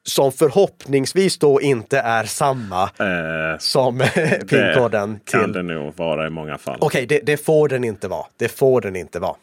som 0.06 0.32
förhoppningsvis 0.32 1.38
då 1.38 1.60
inte 1.60 1.98
är 1.98 2.25
samma 2.25 2.82
eh, 2.82 3.58
som 3.58 3.98
pinkoden 4.48 5.20
till... 5.25 5.40
kan 5.40 5.52
det 5.52 5.62
nog 5.62 5.96
vara 5.96 6.26
i 6.26 6.30
många 6.30 6.58
fall. 6.58 6.78
Okej, 6.80 7.04
okay, 7.04 7.06
det, 7.06 7.26
det, 7.26 7.36
får 7.36 7.68
den 7.68 7.84
inte 7.84 8.08
vara. 8.08 8.26
Det 8.36 8.48
får 8.48 8.80
den 8.80 8.96
inte 8.96 9.18
vara. 9.18 9.36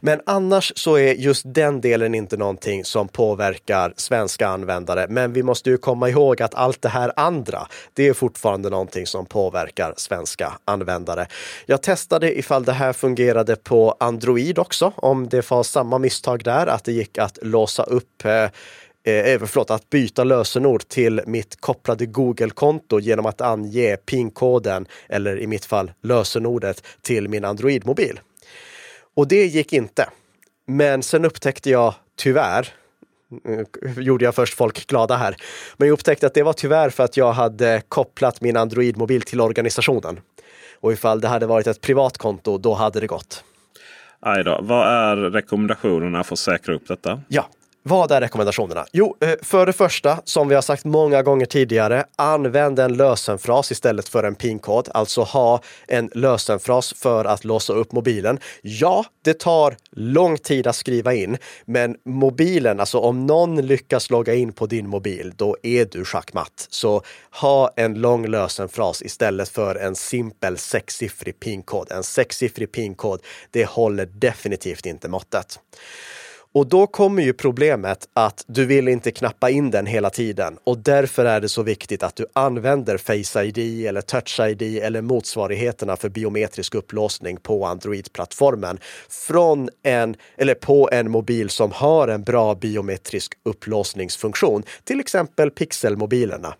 Men 0.00 0.20
annars 0.26 0.72
så 0.76 0.98
är 0.98 1.14
just 1.14 1.42
den 1.46 1.80
delen 1.80 2.14
inte 2.14 2.36
någonting 2.36 2.84
som 2.84 3.08
påverkar 3.08 3.92
svenska 3.96 4.48
användare. 4.48 5.06
Men 5.08 5.32
vi 5.32 5.42
måste 5.42 5.70
ju 5.70 5.76
komma 5.76 6.08
ihåg 6.08 6.42
att 6.42 6.54
allt 6.54 6.82
det 6.82 6.88
här 6.88 7.12
andra, 7.16 7.66
det 7.92 8.08
är 8.08 8.12
fortfarande 8.12 8.70
någonting 8.70 9.06
som 9.06 9.26
påverkar 9.26 9.94
svenska 9.96 10.52
användare. 10.64 11.26
Jag 11.66 11.82
testade 11.82 12.38
ifall 12.38 12.64
det 12.64 12.72
här 12.72 12.92
fungerade 12.92 13.56
på 13.56 13.96
Android 14.00 14.58
också, 14.58 14.92
om 14.96 15.28
det 15.28 15.50
var 15.50 15.62
samma 15.62 15.98
misstag 15.98 16.44
där, 16.44 16.66
att 16.66 16.84
det 16.84 16.92
gick 16.92 17.18
att 17.18 17.38
låsa 17.42 17.82
upp 17.82 18.24
eh, 18.24 18.46
eh, 19.04 19.40
förlåt, 19.46 19.70
att 19.70 19.90
byta 19.90 20.24
lösenord 20.24 20.88
till 20.88 21.20
mitt 21.26 21.60
kopplade 21.60 22.06
Google-konto 22.06 23.00
genom 23.00 23.26
att 23.26 23.40
ange 23.40 23.96
PIN-koden, 23.96 24.86
eller 25.08 25.38
i 25.38 25.46
mitt 25.46 25.64
fall 25.64 25.92
lösenordet, 26.02 26.84
till 27.00 27.28
min 27.28 27.44
Android-mobil. 27.44 28.20
Och 29.16 29.28
det 29.28 29.46
gick 29.46 29.72
inte. 29.72 30.08
Men 30.66 31.02
sen 31.02 31.24
upptäckte 31.24 31.70
jag 31.70 31.94
tyvärr, 32.16 32.68
eh, 33.48 34.02
gjorde 34.02 34.24
jag 34.24 34.34
först 34.34 34.54
folk 34.54 34.86
glada 34.86 35.16
här, 35.16 35.36
men 35.76 35.88
jag 35.88 35.92
upptäckte 35.92 36.26
att 36.26 36.34
det 36.34 36.42
var 36.42 36.52
tyvärr 36.52 36.90
för 36.90 37.04
att 37.04 37.16
jag 37.16 37.32
hade 37.32 37.82
kopplat 37.88 38.40
min 38.40 38.56
Android-mobil 38.56 39.22
till 39.22 39.40
organisationen. 39.40 40.20
Och 40.80 40.92
ifall 40.92 41.20
det 41.20 41.28
hade 41.28 41.46
varit 41.46 41.66
ett 41.66 41.80
privat 41.80 42.18
konto, 42.18 42.58
då 42.58 42.74
hade 42.74 43.00
det 43.00 43.06
gått. 43.06 43.44
Aj 44.20 44.44
då. 44.44 44.58
Vad 44.62 44.88
är 44.88 45.16
rekommendationerna 45.16 46.24
för 46.24 46.34
att 46.34 46.38
säkra 46.38 46.74
upp 46.74 46.88
detta? 46.88 47.20
Ja, 47.28 47.48
vad 47.84 48.12
är 48.12 48.20
rekommendationerna? 48.20 48.86
Jo, 48.92 49.16
eh, 49.20 49.34
för 49.42 49.66
det 49.66 49.72
första, 49.72 50.20
som 50.24 50.48
vi 50.48 50.54
har 50.54 50.62
sagt 50.62 50.84
många 50.84 51.22
gånger 51.22 51.46
tidigare, 51.46 52.04
använd 52.16 52.78
en 52.78 52.96
lösenfras 52.96 53.72
istället 53.72 54.08
för 54.08 54.24
en 54.24 54.34
pinkod. 54.34 54.88
Alltså 54.94 55.22
ha 55.22 55.60
en 55.88 56.10
lösenfras 56.14 56.94
för 56.96 57.24
att 57.24 57.44
låsa 57.44 57.72
upp 57.72 57.92
mobilen. 57.92 58.38
Ja, 58.62 59.04
det 59.24 59.38
tar 59.38 59.76
lång 59.90 60.38
tid 60.38 60.66
att 60.66 60.76
skriva 60.76 61.14
in, 61.14 61.38
men 61.64 61.96
mobilen, 62.04 62.80
alltså 62.80 62.98
om 62.98 63.26
någon 63.26 63.66
lyckas 63.66 64.10
logga 64.10 64.34
in 64.34 64.52
på 64.52 64.66
din 64.66 64.88
mobil, 64.88 65.32
då 65.36 65.56
är 65.62 65.84
du 65.84 66.04
schackmatt. 66.04 66.66
Så 66.70 67.02
ha 67.40 67.70
en 67.76 67.94
lång 67.94 68.26
lösenfras 68.26 69.02
istället 69.02 69.48
för 69.48 69.74
en 69.74 69.94
simpel 69.94 70.58
sexsiffrig 70.58 71.40
pinkod. 71.40 71.92
En 71.92 72.02
sexsiffrig 72.02 72.72
pinkod, 72.72 73.20
det 73.50 73.64
håller 73.64 74.06
definitivt 74.06 74.86
inte 74.86 75.08
måttet. 75.08 75.58
Och 76.54 76.66
då 76.66 76.86
kommer 76.86 77.22
ju 77.22 77.32
problemet 77.32 78.08
att 78.12 78.44
du 78.46 78.66
vill 78.66 78.88
inte 78.88 79.10
knappa 79.10 79.50
in 79.50 79.70
den 79.70 79.86
hela 79.86 80.10
tiden 80.10 80.58
och 80.64 80.78
därför 80.78 81.24
är 81.24 81.40
det 81.40 81.48
så 81.48 81.62
viktigt 81.62 82.02
att 82.02 82.16
du 82.16 82.26
använder 82.32 82.96
Face 82.96 83.44
ID 83.44 83.86
eller 83.86 84.00
Touch 84.00 84.40
ID 84.40 84.62
eller 84.62 85.00
motsvarigheterna 85.02 85.96
för 85.96 86.08
biometrisk 86.08 86.74
upplåsning 86.74 87.36
på 87.36 87.66
Android-plattformen 87.66 88.78
från 89.08 89.68
en 89.82 90.16
eller 90.36 90.54
på 90.54 90.88
en 90.92 91.10
mobil 91.10 91.50
som 91.50 91.72
har 91.72 92.08
en 92.08 92.22
bra 92.22 92.54
biometrisk 92.54 93.32
upplåsningsfunktion, 93.42 94.62
till 94.84 95.00
exempel 95.00 95.50
pixelmobilerna. 95.50 96.54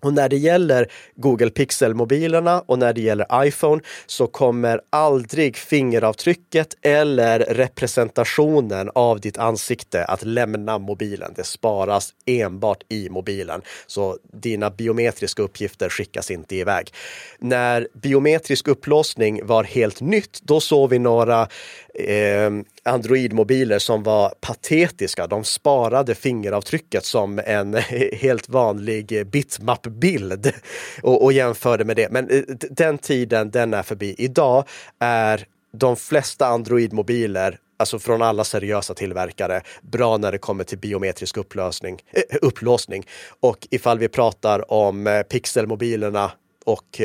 Och 0.00 0.12
när 0.14 0.28
det 0.28 0.36
gäller 0.36 0.92
Google 1.16 1.50
Pixel-mobilerna 1.50 2.62
och 2.66 2.78
när 2.78 2.92
det 2.92 3.00
gäller 3.00 3.44
iPhone 3.44 3.82
så 4.06 4.26
kommer 4.26 4.80
aldrig 4.90 5.56
fingeravtrycket 5.56 6.74
eller 6.82 7.38
representationen 7.38 8.90
av 8.94 9.20
ditt 9.20 9.38
ansikte 9.38 10.04
att 10.04 10.22
lämna 10.22 10.78
mobilen. 10.78 11.32
Det 11.36 11.44
sparas 11.44 12.14
enbart 12.26 12.82
i 12.88 13.08
mobilen, 13.08 13.62
så 13.86 14.18
dina 14.32 14.70
biometriska 14.70 15.42
uppgifter 15.42 15.88
skickas 15.88 16.30
inte 16.30 16.56
iväg. 16.56 16.92
När 17.38 17.88
biometrisk 17.94 18.68
upplåsning 18.68 19.46
var 19.46 19.64
helt 19.64 20.00
nytt, 20.00 20.40
då 20.42 20.60
såg 20.60 20.90
vi 20.90 20.98
några 20.98 21.48
eh, 21.94 22.50
Android-mobiler 22.82 23.78
som 23.78 24.02
var 24.02 24.34
patetiska. 24.40 25.26
De 25.26 25.44
sparade 25.44 26.14
fingeravtrycket 26.14 27.04
som 27.04 27.40
en 27.46 27.74
helt 28.12 28.48
vanlig 28.48 29.26
bitmap-bild 29.26 30.52
och, 31.02 31.24
och 31.24 31.32
jämförde 31.32 31.84
med 31.84 31.96
det. 31.96 32.10
Men 32.10 32.30
eh, 32.30 32.42
den 32.70 32.98
tiden, 32.98 33.50
den 33.50 33.74
är 33.74 33.82
förbi. 33.82 34.14
Idag 34.18 34.64
är 34.98 35.46
de 35.72 35.96
flesta 35.96 36.46
Android-mobiler 36.46 37.58
alltså 37.76 37.98
från 37.98 38.22
alla 38.22 38.44
seriösa 38.44 38.94
tillverkare, 38.94 39.62
bra 39.82 40.16
när 40.16 40.32
det 40.32 40.38
kommer 40.38 40.64
till 40.64 40.78
biometrisk 40.78 41.36
upplösning, 41.36 42.02
äh, 42.12 42.36
upplåsning. 42.42 43.06
Och 43.40 43.68
ifall 43.70 43.98
vi 43.98 44.08
pratar 44.08 44.72
om 44.72 45.06
eh, 45.06 45.22
pixelmobilerna 45.22 46.32
och 46.64 47.00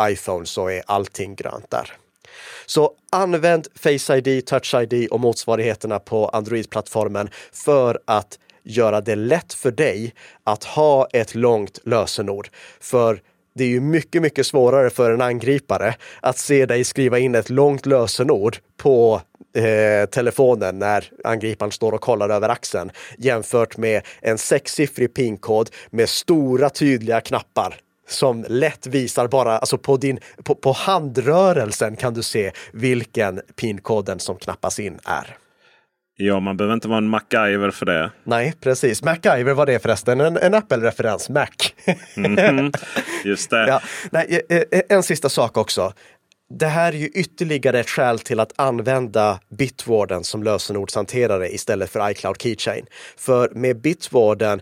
iPhone 0.00 0.46
så 0.46 0.70
är 0.70 0.82
allting 0.86 1.34
grönt 1.34 1.70
där. 1.70 1.92
Så 2.66 2.92
använd 3.12 3.66
Face 3.74 4.16
ID, 4.16 4.46
Touch 4.46 4.74
ID 4.74 5.08
och 5.10 5.20
motsvarigheterna 5.20 5.98
på 5.98 6.28
Android-plattformen 6.28 7.30
för 7.52 8.00
att 8.04 8.38
göra 8.62 9.00
det 9.00 9.14
lätt 9.16 9.54
för 9.54 9.70
dig 9.70 10.14
att 10.44 10.64
ha 10.64 11.06
ett 11.12 11.34
långt 11.34 11.78
lösenord. 11.84 12.48
För 12.80 13.20
det 13.54 13.64
är 13.64 13.68
ju 13.68 13.80
mycket, 13.80 14.22
mycket 14.22 14.46
svårare 14.46 14.90
för 14.90 15.10
en 15.10 15.20
angripare 15.20 15.94
att 16.20 16.38
se 16.38 16.66
dig 16.66 16.84
skriva 16.84 17.18
in 17.18 17.34
ett 17.34 17.50
långt 17.50 17.86
lösenord 17.86 18.56
på 18.76 19.20
eh, 19.56 20.08
telefonen 20.08 20.78
när 20.78 21.10
angriparen 21.24 21.72
står 21.72 21.92
och 21.92 22.00
kollar 22.00 22.28
över 22.28 22.48
axeln 22.48 22.90
jämfört 23.18 23.76
med 23.76 24.02
en 24.20 24.38
sexsiffrig 24.38 25.14
pinkod 25.14 25.70
med 25.90 26.08
stora 26.08 26.70
tydliga 26.70 27.20
knappar 27.20 27.80
som 28.08 28.44
lätt 28.48 28.86
visar 28.86 29.28
bara, 29.28 29.58
alltså 29.58 29.78
på, 29.78 29.96
din, 29.96 30.18
på, 30.44 30.54
på 30.54 30.72
handrörelsen 30.72 31.96
kan 31.96 32.14
du 32.14 32.22
se 32.22 32.52
vilken 32.72 33.40
pinkoden 33.56 34.18
som 34.18 34.36
knappas 34.36 34.78
in 34.78 34.98
är. 35.04 35.36
Ja, 36.18 36.40
man 36.40 36.56
behöver 36.56 36.74
inte 36.74 36.88
vara 36.88 36.98
en 36.98 37.08
MacGyver 37.08 37.70
för 37.70 37.86
det. 37.86 38.10
Nej, 38.24 38.54
precis. 38.60 39.02
MacGyver 39.02 39.54
var 39.54 39.66
det 39.66 39.78
förresten, 39.78 40.20
en, 40.20 40.36
en 40.36 40.54
Apple-referens, 40.54 41.28
Mac. 41.28 41.46
mm, 42.16 42.72
just 43.24 43.50
det. 43.50 43.66
Ja, 43.68 43.80
nej, 44.10 44.40
eh, 44.48 44.56
eh, 44.56 44.82
en 44.88 45.02
sista 45.02 45.28
sak 45.28 45.56
också. 45.56 45.92
Det 46.50 46.66
här 46.66 46.92
är 46.92 46.96
ju 46.96 47.06
ytterligare 47.06 47.80
ett 47.80 47.90
skäl 47.90 48.18
till 48.18 48.40
att 48.40 48.52
använda 48.56 49.40
Bitwarden 49.48 50.24
som 50.24 50.42
lösenordshanterare 50.42 51.54
istället 51.54 51.90
för 51.90 52.10
iCloud 52.10 52.42
Keychain. 52.42 52.86
För 53.16 53.50
med 53.54 53.80
Bitwarden 53.80 54.60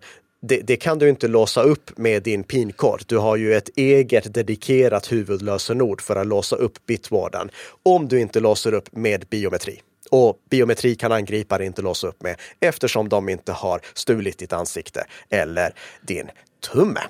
det, 0.48 0.60
det, 0.60 0.76
kan 0.76 0.98
du 0.98 1.08
inte 1.08 1.28
låsa 1.28 1.62
upp 1.62 1.98
med 1.98 2.22
din 2.22 2.44
pinkod. 2.44 3.02
Du 3.06 3.16
har 3.16 3.36
ju 3.36 3.54
ett 3.54 3.68
eget 3.76 4.34
dedikerat 4.34 5.12
huvudlösenord 5.12 6.02
för 6.02 6.16
att 6.16 6.26
låsa 6.26 6.56
upp 6.56 6.86
bitwarden 6.86 7.50
om 7.82 8.08
du 8.08 8.20
inte 8.20 8.40
låser 8.40 8.74
upp 8.74 8.96
med 8.96 9.24
biometri. 9.30 9.80
Och 10.10 10.38
biometri 10.50 10.94
kan 10.94 11.12
angripare 11.12 11.64
inte 11.64 11.82
låsa 11.82 12.06
upp 12.06 12.22
med 12.22 12.36
eftersom 12.60 13.08
de 13.08 13.28
inte 13.28 13.52
har 13.52 13.80
stulit 13.94 14.38
ditt 14.38 14.52
ansikte 14.52 15.04
eller 15.30 15.74
din 16.00 16.30
tumme. 16.72 17.00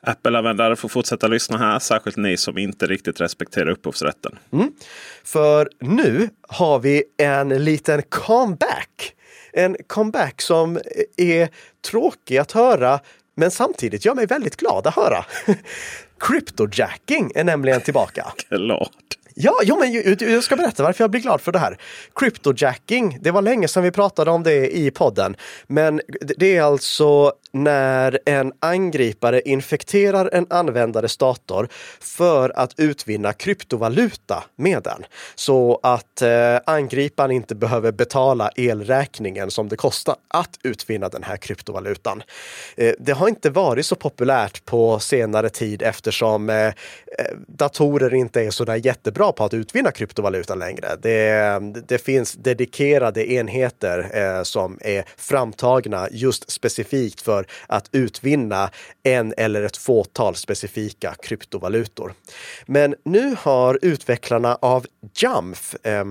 Apple-användare 0.00 0.76
får 0.76 0.88
fortsätta 0.88 1.26
lyssna 1.26 1.58
här, 1.58 1.78
särskilt 1.78 2.16
ni 2.16 2.36
som 2.36 2.58
inte 2.58 2.86
riktigt 2.86 3.20
respekterar 3.20 3.70
upphovsrätten. 3.70 4.38
Mm. 4.52 4.72
För 5.24 5.70
nu 5.80 6.28
har 6.48 6.78
vi 6.78 7.04
en 7.16 7.64
liten 7.64 8.02
comeback 8.02 9.14
en 9.52 9.76
comeback 9.86 10.42
som 10.42 10.80
är 11.16 11.48
tråkig 11.90 12.38
att 12.38 12.52
höra 12.52 13.00
men 13.38 13.50
samtidigt 13.50 14.04
gör 14.04 14.14
mig 14.14 14.26
väldigt 14.26 14.56
glad 14.56 14.86
att 14.86 14.94
höra. 14.94 15.24
Cryptojacking 16.20 17.32
är 17.34 17.44
nämligen 17.44 17.80
tillbaka. 17.80 18.26
Klart. 18.48 19.18
Ja, 19.40 19.60
ja, 19.64 19.76
men 19.76 19.92
jag 20.32 20.44
ska 20.44 20.56
berätta 20.56 20.82
varför 20.82 21.04
jag 21.04 21.10
blir 21.10 21.20
glad 21.20 21.40
för 21.40 21.52
det 21.52 21.58
här. 21.58 21.78
Cryptojacking, 22.14 23.18
det 23.20 23.30
var 23.30 23.42
länge 23.42 23.68
sedan 23.68 23.82
vi 23.82 23.90
pratade 23.90 24.30
om 24.30 24.42
det 24.42 24.76
i 24.76 24.90
podden. 24.90 25.36
Men 25.66 26.00
det 26.36 26.56
är 26.56 26.62
alltså 26.62 27.32
när 27.52 28.18
en 28.26 28.52
angripare 28.60 29.40
infekterar 29.40 30.30
en 30.32 30.46
användares 30.50 31.16
dator 31.16 31.68
för 32.00 32.52
att 32.58 32.74
utvinna 32.76 33.32
kryptovaluta 33.32 34.44
med 34.56 34.82
den. 34.82 35.04
Så 35.34 35.80
att 35.82 36.22
eh, 36.22 36.56
angriparen 36.66 37.30
inte 37.30 37.54
behöver 37.54 37.92
betala 37.92 38.50
elräkningen 38.56 39.50
som 39.50 39.68
det 39.68 39.76
kostar 39.76 40.16
att 40.28 40.58
utvinna 40.62 41.08
den 41.08 41.22
här 41.22 41.36
kryptovalutan. 41.36 42.22
Eh, 42.76 42.92
det 42.98 43.12
har 43.12 43.28
inte 43.28 43.50
varit 43.50 43.86
så 43.86 43.94
populärt 43.94 44.64
på 44.64 44.98
senare 44.98 45.48
tid 45.50 45.82
eftersom 45.82 46.50
eh, 46.50 46.66
eh 46.66 46.72
datorer 47.48 48.14
inte 48.14 48.40
är 48.40 48.50
så 48.50 48.64
där 48.64 48.76
bra 49.28 49.32
på 49.32 49.44
att 49.44 49.54
utvinna 49.54 49.92
kryptovaluta 49.92 50.54
längre. 50.54 50.96
Det, 51.02 51.60
det 51.88 51.98
finns 51.98 52.32
dedikerade 52.32 53.32
enheter 53.32 54.10
eh, 54.14 54.42
som 54.42 54.78
är 54.80 55.04
framtagna 55.16 56.08
just 56.10 56.50
specifikt 56.50 57.20
för 57.20 57.46
att 57.68 57.88
utvinna 57.92 58.70
en 59.02 59.34
eller 59.36 59.62
ett 59.62 59.76
fåtal 59.76 60.34
specifika 60.34 61.14
kryptovalutor. 61.22 62.12
Men 62.66 62.94
nu 63.04 63.36
har 63.38 63.78
utvecklarna 63.82 64.58
av 64.62 64.86
Jamf 65.14 65.74
eh, 65.82 66.04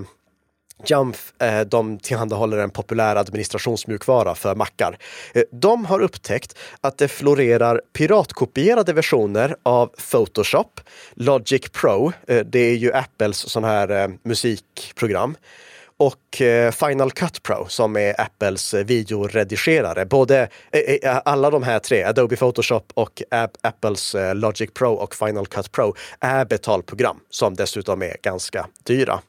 Jamf, 0.86 1.34
eh, 1.42 1.62
de 1.62 2.00
tillhandahåller 2.00 2.58
en 2.58 2.70
populär 2.70 3.16
administrationsmjukvara 3.16 4.36
för 4.36 4.56
mackar. 4.56 4.98
Eh, 5.34 5.44
de 5.52 5.86
har 5.86 6.00
upptäckt 6.00 6.58
att 6.82 6.98
det 6.98 7.08
florerar 7.08 7.82
piratkopierade 7.94 8.94
versioner 8.94 9.56
av 9.64 9.88
Photoshop, 10.12 10.82
Logic 11.14 11.70
Pro, 11.72 12.12
eh, 12.28 12.46
det 12.46 12.60
är 12.60 12.76
ju 12.76 12.94
Apples 12.94 13.38
sån 13.38 13.64
här 13.64 13.92
eh, 14.04 14.08
musikprogram, 14.24 15.36
och 16.00 16.42
Final 16.74 17.12
Cut 17.12 17.44
Pro 17.44 17.66
som 17.70 17.98
är 17.98 18.22
Apples 18.22 18.74
videoredigerare. 18.74 20.06
Både 20.06 20.50
alla 21.26 21.50
de 21.50 21.64
här 21.64 21.80
tre, 21.80 22.04
Adobe 22.04 22.36
Photoshop 22.36 22.92
och 22.94 23.22
Apples 23.62 24.16
Logic 24.34 24.70
Pro 24.74 24.94
och 24.94 25.16
Final 25.16 25.48
Cut 25.48 25.72
Pro, 25.72 25.96
är 26.20 26.46
betalprogram 26.46 27.20
som 27.30 27.56
dessutom 27.56 28.02
är 28.02 28.16
ganska 28.22 28.68
dyra. 28.84 29.20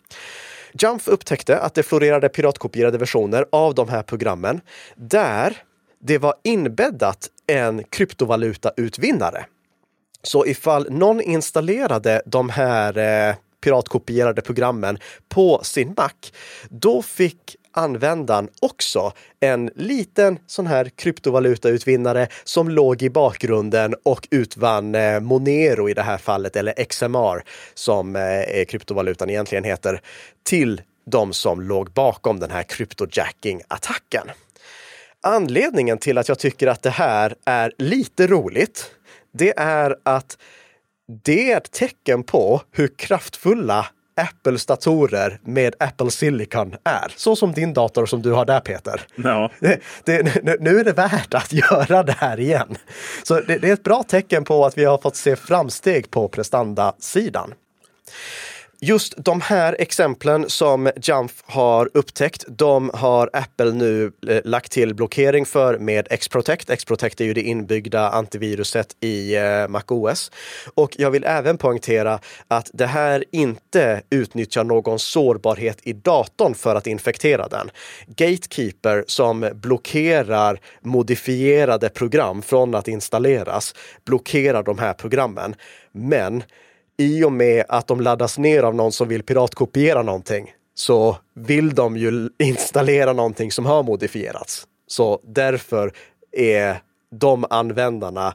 Jump 0.72 1.02
upptäckte 1.06 1.58
att 1.58 1.74
det 1.74 1.82
florerade 1.82 2.28
piratkopierade 2.28 2.98
versioner 2.98 3.46
av 3.52 3.74
de 3.74 3.88
här 3.88 4.02
programmen 4.02 4.60
där 4.96 5.56
det 6.00 6.18
var 6.18 6.34
inbäddat 6.44 7.28
en 7.46 7.84
kryptovalutautvinnare. 7.84 9.44
Så 10.22 10.46
ifall 10.46 10.90
någon 10.90 11.20
installerade 11.20 12.22
de 12.26 12.48
här 12.50 12.98
eh, 12.98 13.34
piratkopierade 13.60 14.42
programmen 14.42 14.98
på 15.28 15.60
sin 15.62 15.94
Mac, 15.96 16.10
då 16.68 17.02
fick 17.02 17.56
användaren 17.78 18.48
också 18.60 19.12
en 19.40 19.70
liten 19.74 20.38
sån 20.46 20.66
här 20.66 20.88
kryptovalutautvinnare 20.88 22.28
som 22.44 22.68
låg 22.68 23.02
i 23.02 23.10
bakgrunden 23.10 23.94
och 24.02 24.28
utvann 24.30 24.94
eh, 24.94 25.20
Monero 25.20 25.88
i 25.88 25.94
det 25.94 26.02
här 26.02 26.18
fallet, 26.18 26.56
eller 26.56 26.84
XMR 26.84 27.44
som 27.74 28.16
eh, 28.16 28.64
kryptovalutan 28.64 29.30
egentligen 29.30 29.64
heter, 29.64 30.00
till 30.42 30.82
de 31.06 31.32
som 31.32 31.60
låg 31.60 31.90
bakom 31.90 32.40
den 32.40 32.50
här 32.50 32.62
kryptojacking-attacken. 32.62 34.28
Anledningen 35.20 35.98
till 35.98 36.18
att 36.18 36.28
jag 36.28 36.38
tycker 36.38 36.66
att 36.66 36.82
det 36.82 36.90
här 36.90 37.34
är 37.44 37.72
lite 37.78 38.26
roligt, 38.26 38.90
det 39.32 39.58
är 39.58 39.96
att 40.02 40.38
det 41.24 41.52
är 41.52 41.56
ett 41.56 41.70
tecken 41.70 42.22
på 42.22 42.62
hur 42.72 42.88
kraftfulla 42.96 43.86
Apples 44.18 44.66
datorer 44.66 45.40
med 45.44 45.74
Apple 45.78 46.10
Silicon 46.10 46.74
är. 46.84 47.12
Så 47.16 47.36
som 47.36 47.52
din 47.52 47.72
dator 47.72 48.06
som 48.06 48.22
du 48.22 48.32
har 48.32 48.44
där 48.44 48.60
Peter. 48.60 49.00
Ja. 49.14 49.50
Det, 49.60 49.80
det, 50.04 50.60
nu 50.60 50.80
är 50.80 50.84
det 50.84 50.92
värt 50.92 51.34
att 51.34 51.52
göra 51.52 52.02
det 52.02 52.16
här 52.18 52.40
igen. 52.40 52.76
Så 53.22 53.40
det, 53.40 53.58
det 53.58 53.68
är 53.68 53.72
ett 53.72 53.82
bra 53.82 54.02
tecken 54.02 54.44
på 54.44 54.66
att 54.66 54.78
vi 54.78 54.84
har 54.84 54.98
fått 54.98 55.16
se 55.16 55.36
framsteg 55.36 56.10
på 56.10 56.28
prestandasidan. 56.28 57.54
Just 58.80 59.14
de 59.16 59.40
här 59.40 59.76
exemplen 59.78 60.50
som 60.50 60.90
Jamf 61.02 61.42
har 61.46 61.90
upptäckt, 61.94 62.44
de 62.48 62.90
har 62.94 63.30
Apple 63.32 63.72
nu 63.72 64.12
eh, 64.28 64.40
lagt 64.44 64.72
till 64.72 64.94
blockering 64.94 65.46
för 65.46 65.78
med 65.78 66.06
X-protect. 66.10 66.70
X-protect 66.70 67.20
är 67.20 67.24
ju 67.24 67.34
det 67.34 67.42
inbyggda 67.42 68.10
antiviruset 68.10 68.96
i 69.00 69.36
eh, 69.36 69.68
MacOS. 69.68 70.30
Och 70.74 70.94
jag 70.98 71.10
vill 71.10 71.24
även 71.24 71.58
poängtera 71.58 72.20
att 72.48 72.70
det 72.72 72.86
här 72.86 73.24
inte 73.32 74.02
utnyttjar 74.10 74.64
någon 74.64 74.98
sårbarhet 74.98 75.78
i 75.82 75.92
datorn 75.92 76.54
för 76.54 76.74
att 76.74 76.86
infektera 76.86 77.48
den. 77.48 77.70
Gatekeeper 78.06 79.04
som 79.06 79.50
blockerar 79.54 80.60
modifierade 80.80 81.88
program 81.88 82.42
från 82.42 82.74
att 82.74 82.88
installeras 82.88 83.74
blockerar 84.04 84.62
de 84.62 84.78
här 84.78 84.92
programmen. 84.92 85.54
Men 85.92 86.42
i 86.98 87.24
och 87.24 87.32
med 87.32 87.64
att 87.68 87.86
de 87.86 88.00
laddas 88.00 88.38
ner 88.38 88.62
av 88.62 88.74
någon 88.74 88.92
som 88.92 89.08
vill 89.08 89.22
piratkopiera 89.22 90.02
någonting 90.02 90.52
så 90.74 91.16
vill 91.34 91.74
de 91.74 91.96
ju 91.96 92.28
installera 92.38 93.12
någonting 93.12 93.52
som 93.52 93.66
har 93.66 93.82
modifierats. 93.82 94.66
Så 94.86 95.20
därför 95.24 95.92
är 96.32 96.76
de 97.10 97.44
användarna 97.50 98.34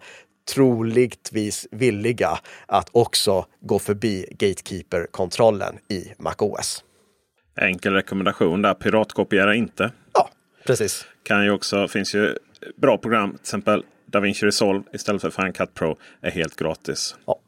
troligtvis 0.54 1.68
villiga 1.72 2.40
att 2.66 2.90
också 2.92 3.46
gå 3.62 3.80
förbi 3.80 4.26
Gatekeeper-kontrollen 4.32 5.76
i 5.90 6.14
MacOS. 6.18 6.84
Enkel 7.56 7.94
rekommendation 7.94 8.62
där, 8.62 8.74
piratkopiera 8.74 9.56
inte. 9.56 9.92
Ja, 10.14 10.30
precis. 10.66 11.06
Kan 11.24 11.46
ju 11.46 11.52
också, 11.52 11.88
finns 11.88 12.16
ju 12.16 12.38
bra 12.76 12.98
program, 12.98 13.32
till 13.32 13.40
exempel 13.40 13.84
DaVinci 14.06 14.46
Resolve 14.46 14.84
istället 14.94 15.22
för 15.22 15.30
Final 15.30 15.54
Cut 15.54 15.74
Pro 15.74 15.98
är 16.22 16.32
helt 16.32 16.56
gratis. 16.56 17.16
Ja. 17.26 17.40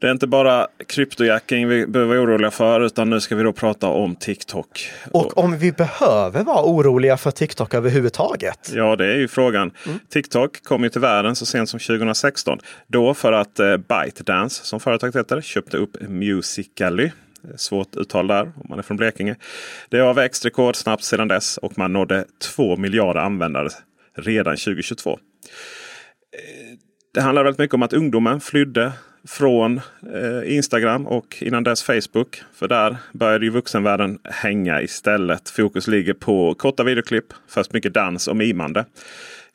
Det 0.00 0.06
är 0.06 0.12
inte 0.12 0.26
bara 0.26 0.66
kryptojacking 0.86 1.68
vi 1.68 1.86
behöver 1.86 2.14
vara 2.14 2.26
oroliga 2.26 2.50
för 2.50 2.80
utan 2.80 3.10
nu 3.10 3.20
ska 3.20 3.36
vi 3.36 3.42
då 3.42 3.52
prata 3.52 3.86
om 3.86 4.16
TikTok. 4.16 4.90
Och 5.10 5.38
om 5.38 5.58
vi 5.58 5.72
behöver 5.72 6.44
vara 6.44 6.64
oroliga 6.64 7.16
för 7.16 7.30
TikTok 7.30 7.74
överhuvudtaget? 7.74 8.72
Ja, 8.74 8.96
det 8.96 9.06
är 9.06 9.16
ju 9.16 9.28
frågan. 9.28 9.70
Mm. 9.86 9.98
TikTok 10.08 10.62
kom 10.64 10.82
ju 10.82 10.88
till 10.88 11.00
världen 11.00 11.36
så 11.36 11.46
sent 11.46 11.68
som 11.68 11.80
2016. 11.80 12.58
Då 12.86 13.14
för 13.14 13.32
att 13.32 13.60
eh, 13.60 13.76
ByteDance, 13.76 14.64
som 14.64 14.80
företaget 14.80 15.16
heter, 15.16 15.40
köpte 15.40 15.76
upp 15.76 15.96
Musical.ly. 16.08 17.10
Svårt 17.56 17.96
uttal 17.96 18.26
där 18.26 18.42
om 18.42 18.66
man 18.68 18.78
är 18.78 18.82
från 18.82 18.96
Blekinge. 18.96 19.36
Det 19.88 19.98
har 19.98 20.14
växt 20.14 20.44
rekordsnabbt 20.44 21.04
sedan 21.04 21.28
dess 21.28 21.58
och 21.58 21.78
man 21.78 21.92
nådde 21.92 22.24
2 22.56 22.76
miljarder 22.76 23.20
användare 23.20 23.68
redan 24.16 24.56
2022. 24.56 25.10
Eh, 25.10 25.18
det 27.14 27.20
handlar 27.20 27.44
väldigt 27.44 27.58
mycket 27.58 27.74
om 27.74 27.82
att 27.82 27.92
ungdomen 27.92 28.40
flydde 28.40 28.92
från 29.28 29.80
eh, 30.14 30.54
Instagram 30.56 31.06
och 31.06 31.36
innan 31.40 31.64
dess 31.64 31.82
Facebook. 31.82 32.42
För 32.54 32.68
där 32.68 32.96
började 33.12 33.44
ju 33.44 33.50
vuxenvärlden 33.50 34.18
hänga 34.24 34.82
istället. 34.82 35.48
Fokus 35.48 35.88
ligger 35.88 36.14
på 36.14 36.54
korta 36.54 36.84
videoklipp, 36.84 37.24
först 37.48 37.72
mycket 37.72 37.94
dans 37.94 38.28
och 38.28 38.36
mimande. 38.36 38.84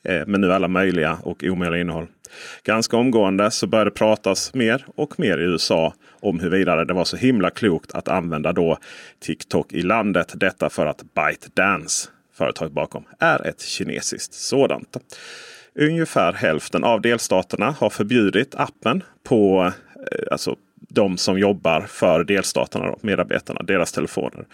Eh, 0.04 0.22
men 0.26 0.40
nu 0.40 0.52
alla 0.52 0.68
möjliga 0.68 1.18
och 1.22 1.44
omöjliga 1.44 1.80
innehåll. 1.80 2.06
Ganska 2.64 2.96
omgående 2.96 3.50
så 3.50 3.66
började 3.66 3.90
det 3.90 3.94
pratas 3.94 4.54
mer 4.54 4.84
och 4.96 5.20
mer 5.20 5.38
i 5.38 5.44
USA 5.44 5.94
om 6.20 6.40
huruvida 6.40 6.84
det 6.84 6.94
var 6.94 7.04
så 7.04 7.16
himla 7.16 7.50
klokt 7.50 7.92
att 7.94 8.08
använda 8.08 8.52
då 8.52 8.78
TikTok 9.20 9.72
i 9.72 9.82
landet. 9.82 10.32
Detta 10.34 10.70
för 10.70 10.86
att 10.86 11.02
ByteDance, 11.14 12.08
företaget 12.34 12.72
bakom, 12.72 13.04
är 13.18 13.46
ett 13.46 13.60
kinesiskt 13.60 14.34
sådant. 14.34 14.96
Ungefär 15.74 16.32
hälften 16.32 16.84
av 16.84 17.00
delstaterna 17.00 17.74
har 17.78 17.90
förbjudit 17.90 18.54
appen 18.54 19.02
på 19.22 19.72
eh, 20.12 20.18
alltså, 20.30 20.56
de 20.88 21.16
som 21.16 21.38
jobbar 21.38 21.80
för 21.80 22.24
delstaterna, 22.24 22.86
då, 22.86 22.98
medarbetarna, 23.00 23.62
deras 23.62 23.92
telefoner. 23.92 24.44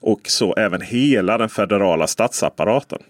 Och 0.00 0.20
så 0.24 0.54
även 0.54 0.80
hela 0.80 1.38
den 1.38 1.48
federala 1.48 2.06
statsapparaten. 2.06 3.02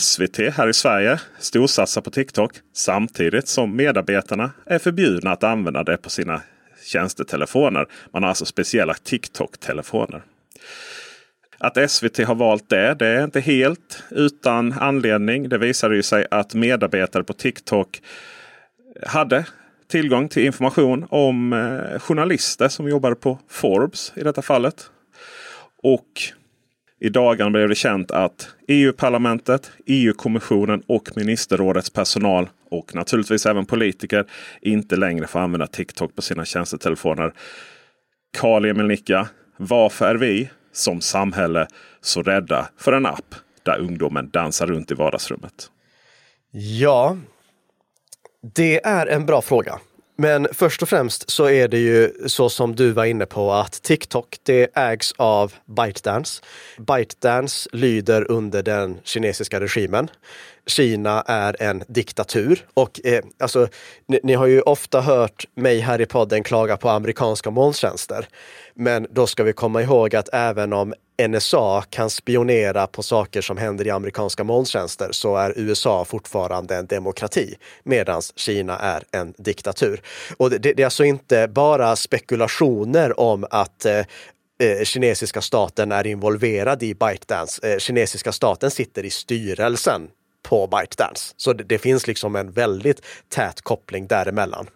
SVT 0.00 0.38
här 0.38 0.68
i 0.68 0.72
Sverige 0.72 1.20
storsatsar 1.38 2.00
på 2.00 2.10
TikTok 2.10 2.52
samtidigt 2.74 3.48
som 3.48 3.76
medarbetarna 3.76 4.50
är 4.66 4.78
förbjudna 4.78 5.32
att 5.32 5.44
använda 5.44 5.84
det 5.84 5.96
på 5.96 6.10
sina 6.10 6.42
tjänstetelefoner. 6.84 7.86
Man 8.12 8.22
har 8.22 8.28
alltså 8.28 8.44
speciella 8.44 8.94
TikTok-telefoner. 8.94 10.22
Att 11.60 11.90
SVT 11.90 12.18
har 12.18 12.34
valt 12.34 12.68
det, 12.68 12.94
det 12.94 13.06
är 13.06 13.24
inte 13.24 13.40
helt 13.40 14.02
utan 14.10 14.72
anledning. 14.72 15.48
Det 15.48 15.58
visade 15.58 15.96
ju 15.96 16.02
sig 16.02 16.26
att 16.30 16.54
medarbetare 16.54 17.24
på 17.24 17.32
TikTok 17.32 18.02
hade 19.06 19.46
tillgång 19.88 20.28
till 20.28 20.46
information 20.46 21.06
om 21.10 21.52
eh, 21.52 21.98
journalister 21.98 22.68
som 22.68 22.88
jobbade 22.88 23.14
på 23.14 23.38
Forbes 23.48 24.12
i 24.16 24.22
detta 24.22 24.42
fallet. 24.42 24.90
Och 25.82 26.22
i 27.00 27.08
dagarna 27.08 27.50
blev 27.50 27.68
det 27.68 27.74
känt 27.74 28.10
att 28.10 28.48
EU-parlamentet, 28.68 29.70
EU-kommissionen 29.86 30.82
och 30.86 31.08
ministerrådets 31.16 31.90
personal 31.90 32.48
och 32.70 32.94
naturligtvis 32.94 33.46
även 33.46 33.66
politiker 33.66 34.26
inte 34.62 34.96
längre 34.96 35.26
får 35.26 35.40
använda 35.40 35.66
TikTok 35.66 36.16
på 36.16 36.22
sina 36.22 36.44
tjänstetelefoner. 36.44 37.32
Karl 38.38 38.64
Emil 38.64 38.86
Nicka, 38.86 39.28
varför 39.56 40.06
är 40.06 40.14
vi 40.14 40.50
som 40.78 41.00
samhälle 41.00 41.66
så 42.00 42.22
rädda 42.22 42.68
för 42.76 42.92
en 42.92 43.06
app 43.06 43.34
där 43.62 43.78
ungdomen 43.78 44.30
dansar 44.30 44.66
runt 44.66 44.90
i 44.90 44.94
vardagsrummet? 44.94 45.70
Ja, 46.50 47.16
det 48.54 48.86
är 48.86 49.06
en 49.06 49.26
bra 49.26 49.42
fråga. 49.42 49.78
Men 50.20 50.48
först 50.52 50.82
och 50.82 50.88
främst 50.88 51.30
så 51.30 51.48
är 51.48 51.68
det 51.68 51.78
ju 51.78 52.12
så 52.26 52.48
som 52.48 52.76
du 52.76 52.92
var 52.92 53.04
inne 53.04 53.26
på 53.26 53.52
att 53.52 53.82
TikTok 53.82 54.36
det 54.42 54.70
ägs 54.74 55.14
av 55.16 55.52
ByteDance. 55.66 56.42
ByteDance 56.78 57.68
lyder 57.72 58.30
under 58.30 58.62
den 58.62 58.98
kinesiska 59.04 59.60
regimen. 59.60 60.08
Kina 60.68 61.22
är 61.26 61.62
en 61.62 61.84
diktatur 61.88 62.66
och 62.74 63.00
eh, 63.04 63.24
alltså, 63.38 63.68
ni, 64.06 64.20
ni, 64.22 64.34
har 64.34 64.46
ju 64.46 64.60
ofta 64.60 65.00
hört 65.00 65.44
mig 65.54 65.78
här 65.78 66.00
i 66.00 66.06
podden 66.06 66.44
klaga 66.44 66.76
på 66.76 66.88
amerikanska 66.88 67.50
molntjänster. 67.50 68.28
Men 68.74 69.06
då 69.10 69.26
ska 69.26 69.44
vi 69.44 69.52
komma 69.52 69.82
ihåg 69.82 70.14
att 70.14 70.28
även 70.32 70.72
om 70.72 70.94
NSA 71.28 71.82
kan 71.90 72.10
spionera 72.10 72.86
på 72.86 73.02
saker 73.02 73.40
som 73.40 73.56
händer 73.56 73.86
i 73.86 73.90
amerikanska 73.90 74.44
molntjänster 74.44 75.08
så 75.12 75.36
är 75.36 75.52
USA 75.56 76.04
fortfarande 76.04 76.76
en 76.76 76.86
demokrati 76.86 77.54
medan 77.82 78.22
Kina 78.36 78.78
är 78.78 79.04
en 79.12 79.34
diktatur. 79.38 80.02
Och 80.36 80.50
det, 80.50 80.58
det 80.58 80.80
är 80.80 80.84
alltså 80.84 81.04
inte 81.04 81.48
bara 81.48 81.96
spekulationer 81.96 83.20
om 83.20 83.46
att 83.50 83.84
eh, 83.84 83.98
eh 84.60 84.84
kinesiska 84.84 85.40
staten 85.40 85.92
är 85.92 86.06
involverad 86.06 86.82
i 86.82 86.94
ByteDance. 86.94 87.68
Eh, 87.68 87.78
kinesiska 87.78 88.32
staten 88.32 88.70
sitter 88.70 89.04
i 89.04 89.10
styrelsen 89.10 90.08
på 90.48 90.66
ByteDance. 90.66 91.34
Så 91.36 91.52
det, 91.52 91.64
det 91.64 91.78
finns 91.78 92.06
liksom 92.06 92.36
en 92.36 92.50
väldigt 92.50 93.02
tät 93.28 93.60
koppling 93.62 94.06
däremellan. 94.06 94.66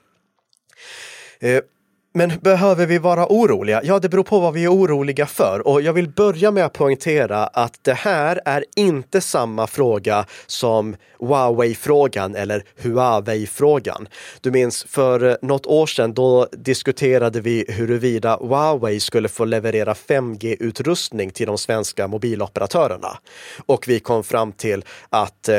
Eh, 1.41 1.63
men 2.13 2.33
behöver 2.41 2.87
vi 2.87 2.99
vara 2.99 3.27
oroliga? 3.27 3.81
Ja, 3.85 3.99
det 3.99 4.09
beror 4.09 4.25
på 4.25 4.41
vad 4.41 4.55
vi 4.55 4.65
är 4.65 4.73
oroliga 4.73 5.27
för. 5.27 5.67
Och 5.69 5.83
jag 5.83 5.93
vill 5.93 6.09
börja 6.09 6.51
med 6.51 6.65
att 6.65 6.73
poängtera 6.73 7.47
att 7.47 7.79
det 7.83 7.95
här 7.95 8.41
är 8.45 8.65
inte 8.77 9.21
samma 9.21 9.67
fråga 9.67 10.27
som 10.47 10.97
Huawei-frågan 11.21 12.35
eller 12.35 12.65
Huawei-frågan. 12.83 14.09
Du 14.41 14.51
minns 14.51 14.85
för 14.85 15.39
något 15.43 15.67
år 15.67 15.87
sedan, 15.87 16.15
då 16.15 16.49
diskuterade 16.53 17.41
vi 17.41 17.65
huruvida 17.69 18.37
Huawei 18.37 19.01
skulle 19.01 19.29
få 19.29 19.45
leverera 19.45 19.95
5G-utrustning 19.95 21.31
till 21.31 21.47
de 21.47 21.59
svenska 21.59 22.09
mobiloperatörerna. 22.09 23.19
Och 23.67 23.89
vi 23.89 24.01
kom 24.01 24.25
fram 24.25 24.53
till 24.53 24.85
att 25.09 25.49
eh, 25.49 25.55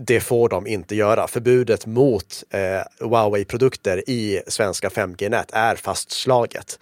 det 0.00 0.22
får 0.22 0.48
de 0.48 0.66
inte 0.66 0.96
göra. 0.96 1.28
Förbudet 1.28 1.86
mot 1.86 2.44
eh, 2.50 2.60
Huawei-produkter 3.08 4.10
i 4.10 4.40
svenska 4.46 4.88
5G-nät 4.88 5.52
är 5.70 5.76
fastslaget. 5.76 6.78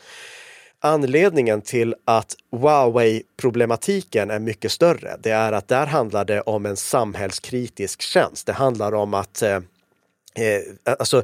Anledningen 0.80 1.62
till 1.62 1.94
att 2.04 2.34
Huawei-problematiken 2.50 4.30
är 4.30 4.38
mycket 4.38 4.72
större, 4.72 5.16
det 5.22 5.30
är 5.30 5.52
att 5.52 5.68
där 5.68 5.86
handlar 5.86 6.24
det 6.24 6.40
om 6.40 6.66
en 6.66 6.76
samhällskritisk 6.76 8.02
tjänst. 8.02 8.46
Det 8.46 8.52
handlar 8.52 8.94
om 8.94 9.14
att 9.14 9.42
eh, 9.42 9.56
eh 10.34 10.60
alltså, 10.98 11.22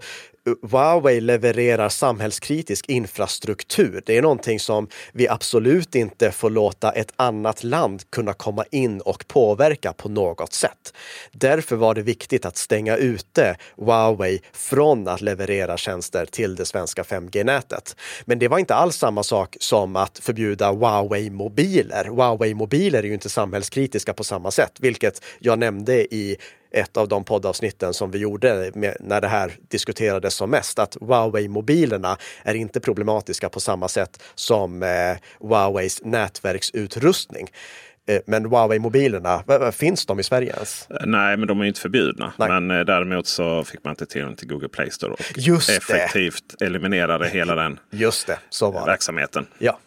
Huawei 0.71 1.21
levererar 1.21 1.89
samhällskritisk 1.89 2.89
infrastruktur. 2.89 4.03
Det 4.07 4.19
är 4.19 4.23
någonting 4.23 4.61
som 4.61 4.89
vi 5.13 5.29
absolut 5.29 5.95
inte 5.95 6.31
får 6.31 6.51
låta 6.51 6.93
ett 6.93 7.13
annat 7.17 7.65
land 7.65 8.11
kunna 8.11 8.33
komma 8.33 8.65
in 8.71 9.01
och 9.01 9.29
påverka 9.29 9.93
på 9.93 10.09
något 10.09 10.53
sätt. 10.53 10.95
Därför 11.33 11.77
var 11.77 11.95
det 11.95 12.03
viktigt 12.03 12.47
att 12.47 12.57
stänga 12.57 12.97
ute 12.97 13.57
Huawei 13.77 14.41
från 14.53 15.09
att 15.09 15.21
leverera 15.21 15.77
tjänster 15.77 16.27
till 16.27 16.55
det 16.55 16.65
svenska 16.65 17.03
5G-nätet. 17.03 17.97
Men 18.25 18.39
det 18.39 18.49
var 18.49 18.59
inte 18.59 18.75
alls 18.75 18.97
samma 18.97 19.23
sak 19.23 19.57
som 19.61 19.97
att 19.97 20.19
förbjuda 20.19 20.73
Huawei-mobiler. 20.73 22.05
Huawei-mobiler 22.05 22.99
är 22.99 23.03
ju 23.03 23.15
inte 23.15 23.29
samhällskritiska 23.29 24.15
på 24.15 24.25
samma 24.25 24.51
sätt, 24.51 24.73
vilket 24.81 25.25
jag 25.39 25.59
nämnde 25.59 26.15
i 26.15 26.37
ett 26.73 26.97
av 26.97 27.09
de 27.09 27.25
poddavsnitten 27.25 27.95
som 27.95 28.11
vi 28.11 28.19
gjorde 28.19 28.71
med, 28.75 28.97
när 29.01 29.21
det 29.21 29.29
här 29.29 29.53
diskuterades 29.69 30.32
som 30.33 30.51
mest, 30.51 30.79
att 30.79 30.97
Huawei-mobilerna 31.01 32.17
är 32.43 32.55
inte 32.55 32.81
problematiska 32.81 33.49
på 33.49 33.61
samma 33.61 33.89
sätt 33.89 34.23
som 34.35 34.83
eh, 34.83 34.89
Huaweis 35.41 36.01
nätverksutrustning. 36.05 37.49
Eh, 38.09 38.21
men 38.27 38.47
Huawei-mobilerna, 38.47 39.73
finns 39.73 40.07
de 40.07 40.21
i 40.21 40.23
Sverige 40.23 40.53
ens? 40.55 40.91
Eh, 40.91 40.97
nej, 41.07 41.37
men 41.37 41.49
de 41.49 41.61
är 41.61 41.65
inte 41.65 41.81
förbjudna. 41.81 42.33
Nej. 42.39 42.49
Men 42.49 42.71
eh, 42.71 42.85
däremot 42.85 43.27
så 43.27 43.65
fick 43.65 43.85
man 43.85 43.91
inte 43.91 44.07
tillgång 44.07 44.37
till 44.37 44.49
Google 44.49 44.69
Play 44.69 44.91
Store 44.91 45.13
och 45.13 45.21
Just 45.37 45.71
effektivt 45.71 46.55
det. 46.59 46.65
eliminerade 46.67 47.29
hela 47.29 47.55
den 47.55 47.79
Just 47.91 48.27
det, 48.27 48.39
så 48.51 48.71
var 48.71 48.87
verksamheten. 48.87 49.47
Ja. 49.59 49.79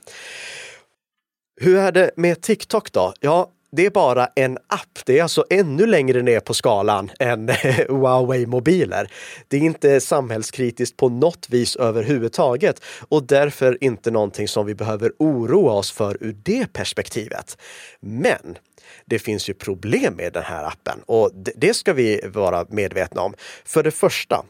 Hur 1.62 1.78
är 1.78 1.92
det 1.92 2.12
med 2.16 2.42
TikTok 2.42 2.92
då? 2.92 3.14
Ja, 3.20 3.52
det 3.76 3.86
är 3.86 3.90
bara 3.90 4.28
en 4.36 4.58
app. 4.68 5.00
Det 5.06 5.20
är 5.20 5.24
alltså 5.24 5.46
ännu 5.50 5.86
längre 5.86 6.22
ner 6.22 6.40
på 6.40 6.54
skalan 6.54 7.12
än 7.20 7.50
Huawei-mobiler. 7.90 9.12
Det 9.48 9.58
är 9.58 9.62
inte 9.62 10.02
samhällskritiskt 10.02 10.98
på 10.98 11.10
något 11.10 11.48
vis 11.50 11.76
överhuvudtaget 11.76 12.82
och 13.10 13.24
därför 13.24 13.84
inte 13.84 14.12
någonting 14.12 14.48
som 14.48 14.66
vi 14.66 14.76
behöver 14.76 15.12
oroa 15.20 15.74
oss 15.74 15.92
för 15.92 16.18
ur 16.24 16.36
det 16.44 16.74
perspektivet. 16.74 17.58
Men 18.00 18.58
det 19.06 19.20
finns 19.20 19.50
ju 19.50 19.54
problem 19.54 20.14
med 20.14 20.34
den 20.34 20.44
här 20.44 20.64
appen 20.64 21.00
och 21.06 21.32
det 21.34 21.74
ska 21.74 21.94
vi 21.94 22.22
vara 22.28 22.66
medvetna 22.70 23.22
om. 23.22 23.34
För 23.66 23.84
det 23.84 23.92
första, 23.92 24.46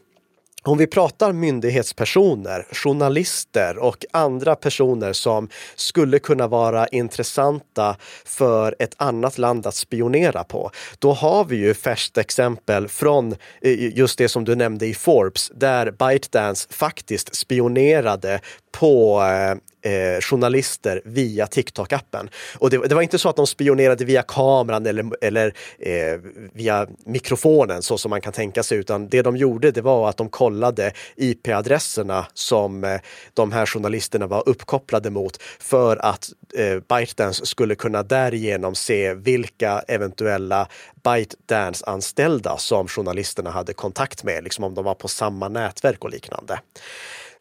om 0.68 0.78
vi 0.78 0.86
pratar 0.86 1.32
myndighetspersoner, 1.32 2.66
journalister 2.72 3.78
och 3.78 4.04
andra 4.12 4.56
personer 4.56 5.12
som 5.12 5.48
skulle 5.74 6.18
kunna 6.18 6.46
vara 6.46 6.86
intressanta 6.86 7.96
för 8.24 8.76
ett 8.78 8.94
annat 8.96 9.38
land 9.38 9.66
att 9.66 9.74
spionera 9.74 10.44
på, 10.44 10.70
då 10.98 11.12
har 11.12 11.44
vi 11.44 11.56
ju 11.56 11.74
färskt 11.74 12.18
exempel 12.18 12.88
från 12.88 13.32
eh, 13.62 13.96
just 13.98 14.18
det 14.18 14.28
som 14.28 14.44
du 14.44 14.54
nämnde 14.54 14.86
i 14.86 14.94
Forbes, 14.94 15.50
där 15.54 15.90
ByteDance 15.90 16.68
faktiskt 16.70 17.34
spionerade 17.34 18.40
på 18.72 19.22
eh, 19.22 19.56
eh, 19.86 20.20
journalister 20.20 21.02
via 21.04 21.46
TikTok-appen. 21.46 22.28
Och 22.58 22.70
det, 22.70 22.88
det, 22.88 22.94
var 22.94 23.02
inte 23.02 23.18
så 23.18 23.28
att 23.28 23.36
de 23.36 23.46
spionerade 23.46 24.04
via 24.04 24.22
kameran 24.22 24.86
eller, 24.86 25.24
eller 25.24 25.54
eh, 25.78 26.20
via 26.52 26.86
mikrofonen 27.04 27.82
så 27.82 27.98
som 27.98 28.10
man 28.10 28.20
kan 28.20 28.32
tänka 28.32 28.62
sig, 28.62 28.78
utan 28.78 29.08
det 29.08 29.22
de 29.22 29.36
gjorde 29.36 29.70
det 29.70 29.80
var 29.80 30.08
att 30.08 30.16
de 30.16 30.28
kollade 30.28 30.92
IP-adresserna 31.16 32.26
som 32.34 32.84
eh, 32.84 33.00
de 33.34 33.52
här 33.52 33.66
journalisterna 33.66 34.26
var 34.26 34.48
uppkopplade 34.48 35.10
mot 35.10 35.42
för 35.60 35.96
att 35.96 36.28
eh, 36.54 36.98
ByteDance 36.98 37.46
skulle 37.46 37.74
kunna 37.74 38.02
därigenom 38.02 38.74
se 38.74 39.14
vilka 39.14 39.82
eventuella 39.88 40.68
ByteDance-anställda 41.04 42.56
som 42.58 42.88
journalisterna 42.88 43.50
hade 43.50 43.72
kontakt 43.72 44.24
med, 44.24 44.44
liksom 44.44 44.64
om 44.64 44.74
de 44.74 44.84
var 44.84 44.94
på 44.94 45.08
samma 45.08 45.48
nätverk 45.48 46.04
och 46.04 46.10
liknande. 46.10 46.60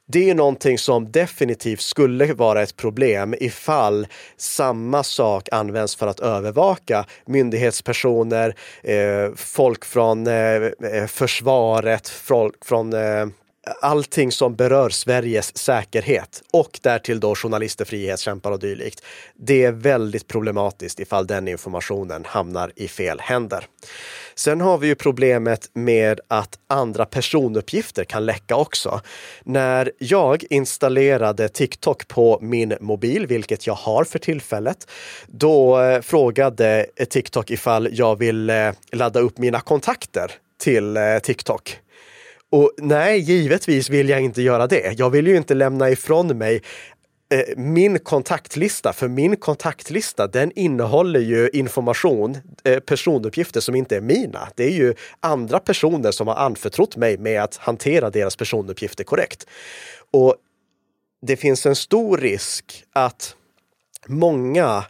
Det 0.07 0.29
är 0.29 0.35
någonting 0.35 0.77
som 0.77 1.11
definitivt 1.11 1.81
skulle 1.81 2.33
vara 2.33 2.61
ett 2.61 2.75
problem 2.75 3.35
ifall 3.39 4.07
samma 4.37 5.03
sak 5.03 5.49
används 5.51 5.95
för 5.95 6.07
att 6.07 6.19
övervaka 6.19 7.05
myndighetspersoner, 7.25 8.55
eh, 8.83 9.33
folk 9.35 9.85
från 9.85 10.27
eh, 10.27 10.33
eh 10.33 11.07
försvaret, 11.07 12.09
folk 12.09 12.65
från 12.65 12.93
eh, 12.93 13.25
allting 13.81 14.31
som 14.31 14.55
berör 14.55 14.89
Sveriges 14.89 15.57
säkerhet 15.57 16.43
och 16.53 16.79
därtill 16.81 17.19
då 17.19 17.35
journalister, 17.35 17.85
frihetskämpar 17.85 18.51
och 18.51 18.59
dylikt. 18.59 19.03
Det 19.35 19.63
är 19.63 19.71
väldigt 19.71 20.27
problematiskt 20.27 20.99
ifall 20.99 21.27
den 21.27 21.47
informationen 21.47 22.25
hamnar 22.25 22.71
i 22.75 22.87
fel 22.87 23.19
händer. 23.19 23.67
Sen 24.35 24.61
har 24.61 24.77
vi 24.77 24.87
ju 24.87 24.95
problemet 24.95 25.69
med 25.73 26.19
att 26.27 26.59
andra 26.67 27.05
personuppgifter 27.05 28.03
kan 28.03 28.25
läcka 28.25 28.55
också. 28.55 29.01
När 29.43 29.91
jag 29.97 30.43
installerade 30.49 31.49
TikTok 31.49 32.07
på 32.07 32.39
min 32.41 32.73
mobil, 32.81 33.27
vilket 33.27 33.67
jag 33.67 33.73
har 33.73 34.03
för 34.03 34.19
tillfället, 34.19 34.87
då 35.27 35.81
eh, 35.81 36.01
frågade 36.01 36.85
TikTok 37.09 37.51
ifall 37.51 37.89
jag 37.91 38.19
vill 38.19 38.49
eh, 38.49 38.71
ladda 38.91 39.19
upp 39.19 39.37
mina 39.37 39.59
kontakter 39.59 40.31
till 40.57 40.97
eh, 40.97 41.19
TikTok. 41.23 41.79
Och 42.51 42.71
nej, 42.77 43.19
givetvis 43.19 43.89
vill 43.89 44.09
jag 44.09 44.21
inte 44.21 44.41
göra 44.41 44.67
det. 44.67 44.99
Jag 44.99 45.09
vill 45.09 45.27
ju 45.27 45.37
inte 45.37 45.53
lämna 45.53 45.89
ifrån 45.89 46.37
mig 46.37 46.61
eh, 47.33 47.57
min 47.57 47.99
kontaktlista, 47.99 48.93
för 48.93 49.07
min 49.07 49.35
kontaktlista 49.35 50.27
den 50.27 50.51
innehåller 50.55 51.19
ju 51.19 51.49
information, 51.53 52.37
eh, 52.63 52.79
personuppgifter 52.79 53.59
som 53.59 53.75
inte 53.75 53.95
är 53.95 54.01
mina. 54.01 54.47
Det 54.55 54.63
är 54.63 54.71
ju 54.71 54.93
andra 55.19 55.59
personer 55.59 56.11
som 56.11 56.27
har 56.27 56.35
anförtrott 56.35 56.97
mig 56.97 57.17
med 57.17 57.43
att 57.43 57.55
hantera 57.55 58.09
deras 58.09 58.35
personuppgifter 58.35 59.03
korrekt. 59.03 59.45
Och 60.11 60.35
det 61.21 61.37
finns 61.37 61.65
en 61.65 61.75
stor 61.75 62.17
risk 62.17 62.83
att 62.93 63.35
många 64.07 64.83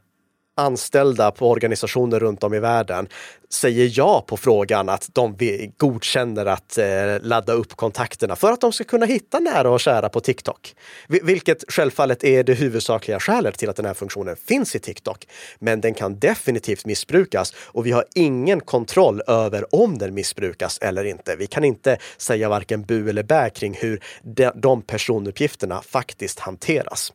anställda 0.57 1.31
på 1.31 1.49
organisationer 1.49 2.19
runt 2.19 2.43
om 2.43 2.53
i 2.53 2.59
världen 2.59 3.07
säger 3.49 3.91
ja 3.93 4.25
på 4.27 4.38
frågan 4.38 4.89
att 4.89 5.10
de 5.13 5.38
godkänner 5.77 6.45
att 6.45 6.77
eh, 6.77 6.86
ladda 7.21 7.53
upp 7.53 7.75
kontakterna 7.75 8.36
för 8.36 8.51
att 8.51 8.62
de 8.62 8.71
ska 8.71 8.84
kunna 8.84 9.05
hitta 9.05 9.39
nära 9.39 9.69
och 9.69 9.79
kära 9.79 10.10
på 10.10 10.19
TikTok. 10.19 10.75
Vilket 11.08 11.63
självfallet 11.67 12.23
är 12.23 12.43
det 12.43 12.53
huvudsakliga 12.53 13.19
skälet 13.19 13.58
till 13.58 13.69
att 13.69 13.75
den 13.75 13.86
här 13.86 13.93
funktionen 13.93 14.36
finns 14.36 14.75
i 14.75 14.79
TikTok. 14.79 15.27
Men 15.60 15.81
den 15.81 15.93
kan 15.93 16.19
definitivt 16.19 16.86
missbrukas 16.86 17.53
och 17.58 17.86
vi 17.86 17.91
har 17.91 18.05
ingen 18.15 18.62
kontroll 18.62 19.21
över 19.27 19.75
om 19.75 19.97
den 19.97 20.13
missbrukas 20.13 20.77
eller 20.81 21.03
inte. 21.03 21.36
Vi 21.36 21.47
kan 21.47 21.63
inte 21.63 21.97
säga 22.17 22.49
varken 22.49 22.84
bu 22.84 23.10
eller 23.10 23.23
bä 23.23 23.49
kring 23.49 23.73
hur 23.73 24.03
de, 24.23 24.51
de 24.55 24.81
personuppgifterna 24.81 25.81
faktiskt 25.81 26.39
hanteras. 26.39 27.13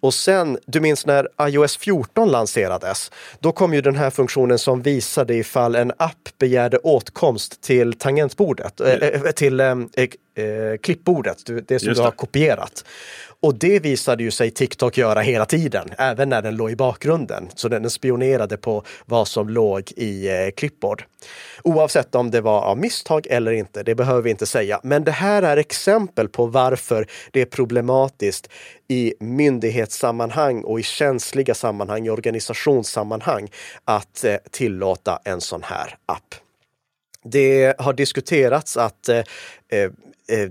Och 0.00 0.14
sen, 0.14 0.58
du 0.66 0.80
minns 0.80 1.06
när 1.06 1.28
iOS 1.48 1.76
14 1.76 2.28
lanserades? 2.28 3.10
Då 3.40 3.52
kom 3.52 3.74
ju 3.74 3.80
den 3.80 3.96
här 3.96 4.10
funktionen 4.10 4.58
som 4.58 4.82
visade 4.82 5.34
ifall 5.34 5.63
en 5.72 5.92
app 5.96 6.28
begärde 6.38 6.78
åtkomst 6.78 7.60
till 7.60 7.92
tangentbordet, 7.92 8.80
mm. 8.80 9.00
äh, 9.02 9.32
till 9.32 9.60
äh, 9.60 9.74
äh, 10.34 10.76
klippbordet, 10.82 11.44
det 11.46 11.78
som 11.78 11.88
Just 11.88 12.00
du 12.00 12.04
har 12.04 12.10
kopierat. 12.10 12.84
Och 13.44 13.54
det 13.54 13.80
visade 13.80 14.22
ju 14.22 14.30
sig 14.30 14.50
TikTok 14.50 14.98
göra 14.98 15.20
hela 15.20 15.46
tiden, 15.46 15.88
även 15.98 16.28
när 16.28 16.42
den 16.42 16.56
låg 16.56 16.70
i 16.70 16.76
bakgrunden. 16.76 17.48
Så 17.54 17.68
den 17.68 17.90
spionerade 17.90 18.56
på 18.56 18.82
vad 19.06 19.28
som 19.28 19.48
låg 19.48 19.92
i 19.96 20.28
eh, 20.28 20.50
clipboard. 20.56 21.04
Oavsett 21.62 22.14
om 22.14 22.30
det 22.30 22.40
var 22.40 22.62
av 22.62 22.78
misstag 22.78 23.26
eller 23.30 23.52
inte, 23.52 23.82
det 23.82 23.94
behöver 23.94 24.22
vi 24.22 24.30
inte 24.30 24.46
säga. 24.46 24.80
Men 24.82 25.04
det 25.04 25.10
här 25.10 25.42
är 25.42 25.56
exempel 25.56 26.28
på 26.28 26.46
varför 26.46 27.06
det 27.30 27.40
är 27.40 27.46
problematiskt 27.46 28.48
i 28.88 29.14
myndighetssammanhang 29.20 30.62
och 30.64 30.80
i 30.80 30.82
känsliga 30.82 31.54
sammanhang, 31.54 32.06
i 32.06 32.10
organisationssammanhang, 32.10 33.50
att 33.84 34.24
eh, 34.24 34.36
tillåta 34.50 35.18
en 35.24 35.40
sån 35.40 35.62
här 35.62 35.96
app. 36.06 36.34
Det 37.24 37.74
har 37.78 37.92
diskuterats 37.92 38.76
att 38.76 39.08
eh, 39.08 39.18
eh, 39.68 39.90
eh 40.28 40.50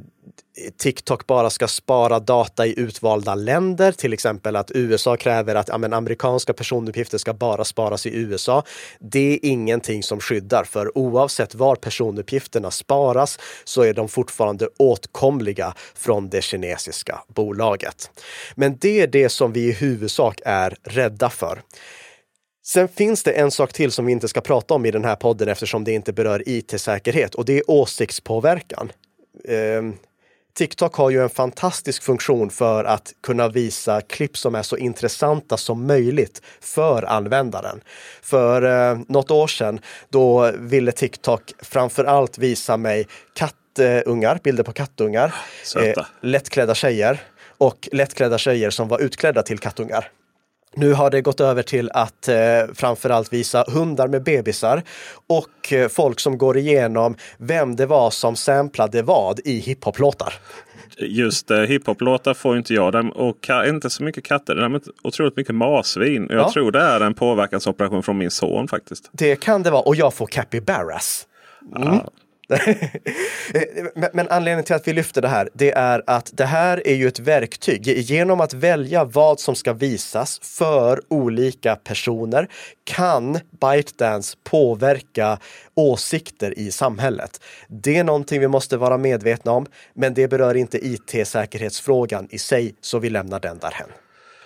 TikTok 0.77 1.27
bara 1.27 1.49
ska 1.49 1.67
spara 1.67 2.19
data 2.19 2.65
i 2.65 2.79
utvalda 2.79 3.35
länder, 3.35 3.91
till 3.91 4.13
exempel 4.13 4.55
att 4.55 4.71
USA 4.75 5.17
kräver 5.17 5.55
att 5.55 5.67
ja, 5.67 5.77
men, 5.77 5.93
amerikanska 5.93 6.53
personuppgifter 6.53 7.17
ska 7.17 7.33
bara 7.33 7.65
sparas 7.65 8.05
i 8.05 8.15
USA. 8.15 8.63
Det 8.99 9.33
är 9.33 9.39
ingenting 9.41 10.03
som 10.03 10.19
skyddar, 10.19 10.63
för 10.63 10.97
oavsett 10.97 11.55
var 11.55 11.75
personuppgifterna 11.75 12.71
sparas 12.71 13.39
så 13.63 13.81
är 13.81 13.93
de 13.93 14.09
fortfarande 14.09 14.69
åtkomliga 14.77 15.73
från 15.95 16.29
det 16.29 16.41
kinesiska 16.41 17.19
bolaget. 17.27 18.11
Men 18.55 18.77
det 18.77 19.01
är 19.01 19.07
det 19.07 19.29
som 19.29 19.53
vi 19.53 19.59
i 19.59 19.71
huvudsak 19.71 20.41
är 20.45 20.75
rädda 20.83 21.29
för. 21.29 21.61
Sen 22.65 22.87
finns 22.87 23.23
det 23.23 23.31
en 23.31 23.51
sak 23.51 23.73
till 23.73 23.91
som 23.91 24.05
vi 24.05 24.11
inte 24.11 24.27
ska 24.27 24.41
prata 24.41 24.73
om 24.73 24.85
i 24.85 24.91
den 24.91 25.05
här 25.05 25.15
podden 25.15 25.47
eftersom 25.47 25.83
det 25.83 25.91
inte 25.91 26.13
berör 26.13 26.43
it-säkerhet 26.45 27.35
och 27.35 27.45
det 27.45 27.57
är 27.57 27.63
åsiktspåverkan. 27.67 28.91
Um, 29.47 29.97
TikTok 30.53 30.95
har 30.95 31.09
ju 31.09 31.23
en 31.23 31.29
fantastisk 31.29 32.03
funktion 32.03 32.49
för 32.49 32.83
att 32.83 33.13
kunna 33.23 33.47
visa 33.47 34.01
klipp 34.01 34.37
som 34.37 34.55
är 34.55 34.63
så 34.63 34.77
intressanta 34.77 35.57
som 35.57 35.87
möjligt 35.87 36.41
för 36.61 37.03
användaren. 37.03 37.81
För 38.21 38.91
eh, 38.91 38.99
något 39.07 39.31
år 39.31 39.47
sedan, 39.47 39.79
då 40.09 40.51
ville 40.57 40.91
TikTok 40.91 41.41
framför 41.61 42.03
allt 42.05 42.37
visa 42.37 42.77
mig 42.77 43.07
kattungar, 43.33 44.39
bilder 44.43 44.63
på 44.63 44.73
kattungar, 44.73 45.35
Söta. 45.63 46.07
lättklädda 46.21 46.75
tjejer 46.75 47.21
och 47.57 47.89
lättklädda 47.91 48.37
tjejer 48.37 48.69
som 48.69 48.87
var 48.87 48.99
utklädda 48.99 49.43
till 49.43 49.59
kattungar. 49.59 50.09
Nu 50.75 50.93
har 50.93 51.09
det 51.09 51.21
gått 51.21 51.39
över 51.41 51.63
till 51.63 51.91
att 51.93 52.27
eh, 52.27 52.35
framförallt 52.75 53.33
visa 53.33 53.65
hundar 53.67 54.07
med 54.07 54.23
bebisar 54.23 54.81
och 55.27 55.73
eh, 55.73 55.87
folk 55.89 56.19
som 56.19 56.37
går 56.37 56.57
igenom 56.57 57.15
vem 57.37 57.75
det 57.75 57.85
var 57.85 58.09
som 58.09 58.35
samplade 58.35 59.01
vad 59.01 59.39
i 59.45 59.59
hiphop-låtar. 59.59 60.33
Just 60.97 61.51
eh, 61.51 61.57
hiphop-låtar 61.59 62.33
får 62.33 62.57
inte 62.57 62.73
jag. 62.73 62.91
Dem, 62.93 63.09
och 63.11 63.49
inte 63.67 63.89
så 63.89 64.03
mycket 64.03 64.23
katter. 64.23 64.55
Är 64.55 64.81
otroligt 65.03 65.37
mycket 65.37 65.55
marsvin. 65.55 66.27
Jag 66.29 66.39
Ja. 66.39 66.51
tror 66.51 66.71
det 66.71 66.81
är 66.81 67.01
en 67.01 67.13
påverkansoperation 67.13 68.03
från 68.03 68.17
min 68.17 68.31
son 68.31 68.67
faktiskt. 68.67 69.09
Det 69.11 69.35
kan 69.35 69.63
det 69.63 69.71
vara 69.71 69.81
och 69.81 69.95
jag 69.95 70.13
får 70.13 70.27
capybaras. 70.27 71.27
Mm. 71.75 71.87
men, 71.89 71.99
men 74.13 74.27
anledningen 74.29 74.63
till 74.63 74.75
att 74.75 74.87
vi 74.87 74.93
lyfter 74.93 75.21
det 75.21 75.27
här, 75.27 75.49
det 75.53 75.71
är 75.71 76.03
att 76.07 76.31
det 76.33 76.45
här 76.45 76.87
är 76.87 76.95
ju 76.95 77.07
ett 77.07 77.19
verktyg. 77.19 77.87
Genom 77.87 78.41
att 78.41 78.53
välja 78.53 79.03
vad 79.03 79.39
som 79.39 79.55
ska 79.55 79.73
visas 79.73 80.39
för 80.57 81.01
olika 81.07 81.75
personer 81.75 82.47
kan 82.83 83.39
ByteDance 83.61 84.37
påverka 84.43 85.37
åsikter 85.75 86.59
i 86.59 86.71
samhället. 86.71 87.41
Det 87.67 87.97
är 87.97 88.03
någonting 88.03 88.39
vi 88.39 88.47
måste 88.47 88.77
vara 88.77 88.97
medvetna 88.97 89.51
om, 89.51 89.65
men 89.93 90.13
det 90.13 90.27
berör 90.27 90.55
inte 90.55 90.77
IT-säkerhetsfrågan 90.87 92.27
i 92.31 92.37
sig, 92.37 92.75
så 92.81 92.99
vi 92.99 93.09
lämnar 93.09 93.39
den 93.39 93.57
därhen. 93.57 93.89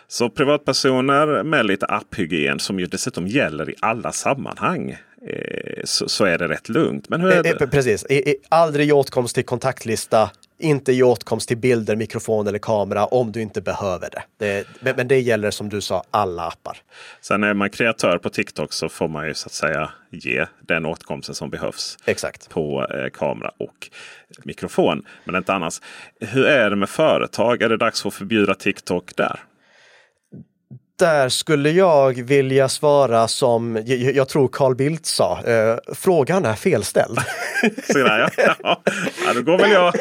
Så 0.08 0.30
privatpersoner 0.30 1.44
med 1.44 1.66
lite 1.66 1.86
apphygien 1.86 2.60
som 2.60 2.80
ju 2.80 2.86
dessutom 2.86 3.28
gäller 3.28 3.70
i 3.70 3.76
alla 3.80 4.12
sammanhang. 4.12 4.98
Eh, 5.28 5.82
så, 5.84 6.10
så 6.10 6.26
är 6.26 6.38
det 6.38 6.48
rätt 6.48 6.70
lugnt. 6.70 7.10
Men 7.10 7.22
hur 7.22 7.30
är 7.32 7.46
Eh, 7.46 7.52
eh, 7.52 7.58
det? 7.60 7.68
Precis, 7.68 8.06
I- 8.10 8.30
i- 8.30 8.36
aldrig 8.50 8.86
ge 8.86 8.92
åtkomst 8.92 9.36
till 9.36 9.46
kontaktlista, 9.46 10.30
inte 10.60 10.94
ge 10.94 11.04
åtkomst 11.04 11.48
till 11.48 11.58
bilder, 11.58 11.96
mikrofon 11.96 12.48
eller 12.48 12.60
kamera 12.60 13.06
om 13.06 13.32
du 13.32 13.42
inte 13.42 13.62
behöver 13.62 14.10
det. 14.10 14.24
det 14.82 14.96
men, 14.98 15.08
det 15.08 15.20
gäller 15.20 15.52
som 15.52 15.70
du 15.70 15.82
sa 15.82 16.04
alla 16.12 16.44
appar. 16.48 16.78
Sen 17.22 17.44
är 17.44 17.54
man 17.54 17.70
kreatör 17.70 18.18
på 18.18 18.30
TikTok 18.30 18.74
så 18.74 18.90
får 18.90 19.08
man 19.08 19.28
ju 19.28 19.34
så 19.34 19.48
att 19.48 19.52
säga 19.54 19.90
ge 20.12 20.46
den 20.68 20.86
åtkomsten 20.86 21.36
som 21.36 21.50
behövs. 21.50 21.98
Exakt. 22.06 22.50
på 22.50 22.88
eh, 22.94 23.10
kamera 23.10 23.52
och 23.58 23.90
mikrofon. 24.44 25.04
Men 25.24 25.36
inte 25.36 25.54
annars. 25.54 25.82
Hur 26.20 26.46
är 26.46 26.70
det 26.70 26.76
med 26.76 26.90
företag? 26.90 27.62
Är 27.62 27.70
det 27.70 27.78
dags 27.78 28.06
att 28.06 28.14
förbjuda 28.14 28.54
TikTok 28.56 29.16
där? 29.16 29.40
Där 31.00 31.30
skulle 31.30 31.70
jag 31.72 32.24
vilja 32.24 32.70
svara 32.70 33.28
som 33.28 33.84
jag, 33.86 34.28
tror 34.30 34.48
Carl 34.48 34.76
Bildt 34.76 35.06
sa, 35.06 35.40
eh, 35.46 35.78
frågan 35.96 36.46
är 36.46 36.54
felställd. 36.54 37.20
Så 37.88 37.98
där, 37.98 38.20
ja. 38.38 38.56
Ja. 38.64 38.82
Ja, 39.26 39.34
då 39.36 39.42
går 39.42 39.58
väl 39.58 39.72
jag, 39.72 39.94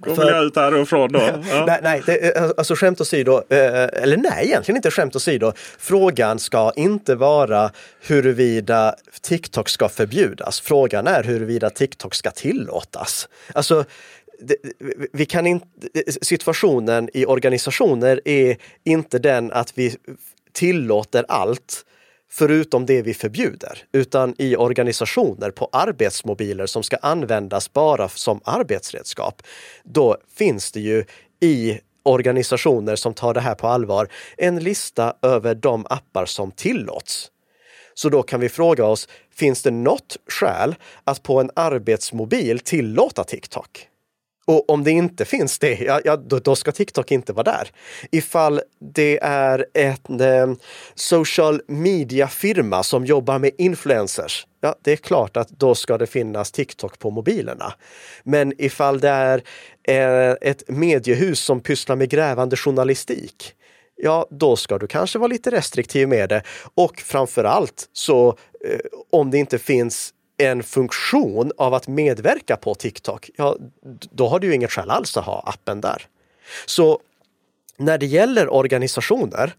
går 0.00 0.06
väl 0.06 0.16
För- 0.16 0.30
jag 0.32 0.44
ut 0.44 0.56
härifrån 0.56 1.12
då. 1.12 1.20
Ja. 1.50 1.64
Nej, 1.66 1.80
nej 1.82 2.02
det, 2.06 2.36
eh, 2.36 2.50
alltså 2.56 2.74
skämt 2.74 3.00
åsido, 3.00 3.42
eh, 3.48 3.84
eller 4.02 4.16
nej, 4.16 4.46
egentligen 4.46 4.76
inte 4.76 4.90
skämt 4.90 5.16
åsido. 5.16 5.52
Frågan 5.78 6.38
ska 6.38 6.72
inte 6.76 7.14
vara 7.14 7.70
huruvida 8.00 8.94
TikTok 9.22 9.68
ska 9.68 9.88
förbjudas. 9.88 10.60
Frågan 10.60 11.06
är 11.06 11.22
huruvida 11.24 11.70
TikTok 11.70 12.14
ska 12.14 12.30
tillåtas. 12.30 13.28
Alltså, 13.54 13.84
vi 15.12 15.26
kan 15.26 15.46
inte, 15.46 15.66
situationen 16.22 17.08
i 17.14 17.26
organisationer 17.26 18.20
är 18.24 18.56
inte 18.84 19.18
den 19.18 19.52
att 19.52 19.78
vi 19.78 19.96
tillåter 20.52 21.24
allt 21.28 21.84
förutom 22.30 22.86
det 22.86 23.02
vi 23.02 23.14
förbjuder, 23.14 23.84
utan 23.92 24.34
i 24.38 24.56
organisationer 24.56 25.50
på 25.50 25.68
arbetsmobiler 25.72 26.66
som 26.66 26.82
ska 26.82 26.96
användas 26.96 27.72
bara 27.72 28.08
som 28.08 28.40
arbetsredskap. 28.44 29.42
Då 29.84 30.16
finns 30.34 30.72
det 30.72 30.80
ju 30.80 31.04
i 31.40 31.80
organisationer 32.02 32.96
som 32.96 33.14
tar 33.14 33.34
det 33.34 33.40
här 33.40 33.54
på 33.54 33.66
allvar 33.68 34.08
en 34.36 34.58
lista 34.58 35.16
över 35.22 35.54
de 35.54 35.86
appar 35.90 36.26
som 36.26 36.52
tillåts. 36.52 37.30
Så 37.94 38.08
då 38.08 38.22
kan 38.22 38.40
vi 38.40 38.48
fråga 38.48 38.84
oss, 38.84 39.08
finns 39.34 39.62
det 39.62 39.70
något 39.70 40.16
skäl 40.28 40.74
att 41.04 41.22
på 41.22 41.40
en 41.40 41.50
arbetsmobil 41.54 42.58
tillåta 42.58 43.24
TikTok? 43.24 43.88
Och 44.46 44.70
om 44.70 44.84
det 44.84 44.90
inte 44.90 45.24
finns 45.24 45.58
det, 45.58 45.80
ja, 45.80 46.00
ja, 46.04 46.16
då, 46.16 46.38
då 46.38 46.56
ska 46.56 46.72
TikTok 46.72 47.10
inte 47.10 47.32
vara 47.32 47.44
där. 47.44 47.70
Ifall 48.10 48.60
det 48.94 49.18
är 49.22 49.66
en 49.74 50.20
eh, 50.20 50.56
social 50.94 51.60
media-firma 51.68 52.82
som 52.82 53.06
jobbar 53.06 53.38
med 53.38 53.50
influencers, 53.58 54.46
ja, 54.60 54.74
det 54.82 54.92
är 54.92 54.96
klart 54.96 55.36
att 55.36 55.48
då 55.48 55.74
ska 55.74 55.98
det 55.98 56.06
finnas 56.06 56.50
TikTok 56.52 56.98
på 56.98 57.10
mobilerna. 57.10 57.72
Men 58.22 58.52
ifall 58.58 59.00
det 59.00 59.08
är 59.08 59.42
eh, 59.88 60.36
ett 60.40 60.68
mediehus 60.68 61.40
som 61.40 61.60
pysslar 61.60 61.96
med 61.96 62.10
grävande 62.10 62.56
journalistik, 62.56 63.52
ja, 63.96 64.26
då 64.30 64.56
ska 64.56 64.78
du 64.78 64.86
kanske 64.86 65.18
vara 65.18 65.28
lite 65.28 65.50
restriktiv 65.50 66.08
med 66.08 66.28
det. 66.28 66.42
Och 66.74 67.00
framför 67.00 67.44
allt 67.44 67.88
så 67.92 68.28
eh, 68.64 68.78
om 69.10 69.30
det 69.30 69.38
inte 69.38 69.58
finns 69.58 70.12
en 70.38 70.62
funktion 70.62 71.52
av 71.56 71.74
att 71.74 71.88
medverka 71.88 72.56
på 72.56 72.74
TikTok, 72.74 73.30
ja, 73.36 73.56
då 74.10 74.28
har 74.28 74.38
du 74.38 74.46
ju 74.46 74.54
inget 74.54 74.72
skäl 74.72 74.90
alls 74.90 75.16
att 75.16 75.24
ha 75.24 75.42
appen 75.46 75.80
där. 75.80 76.06
Så 76.66 77.00
när 77.76 77.98
det 77.98 78.06
gäller 78.06 78.52
organisationer, 78.52 79.54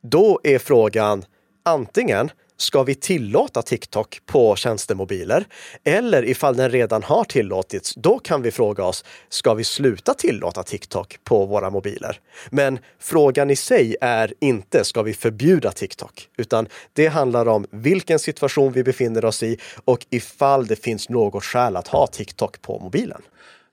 då 0.00 0.40
är 0.42 0.58
frågan 0.58 1.24
antingen 1.62 2.30
ska 2.60 2.82
vi 2.82 2.94
tillåta 2.94 3.62
TikTok 3.62 4.20
på 4.26 4.56
tjänstemobiler? 4.56 5.44
Eller 5.84 6.24
ifall 6.24 6.56
den 6.56 6.70
redan 6.70 7.02
har 7.02 7.24
tillåtits, 7.24 7.94
då 7.94 8.18
kan 8.18 8.42
vi 8.42 8.50
fråga 8.50 8.84
oss, 8.84 9.04
ska 9.28 9.54
vi 9.54 9.64
sluta 9.64 10.14
tillåta 10.14 10.62
TikTok 10.62 11.18
på 11.24 11.46
våra 11.46 11.70
mobiler? 11.70 12.20
Men 12.50 12.78
frågan 13.00 13.50
i 13.50 13.56
sig 13.56 13.96
är 14.00 14.34
inte, 14.40 14.84
ska 14.84 15.02
vi 15.02 15.14
förbjuda 15.14 15.72
TikTok? 15.72 16.28
Utan 16.36 16.68
det 16.92 17.06
handlar 17.06 17.48
om 17.48 17.66
vilken 17.70 18.18
situation 18.18 18.72
vi 18.72 18.84
befinner 18.84 19.24
oss 19.24 19.42
i 19.42 19.58
och 19.84 20.06
ifall 20.10 20.66
det 20.66 20.76
finns 20.76 21.08
något 21.08 21.44
skäl 21.44 21.76
att 21.76 21.88
ha 21.88 22.06
TikTok 22.06 22.62
på 22.62 22.78
mobilen. 22.78 23.22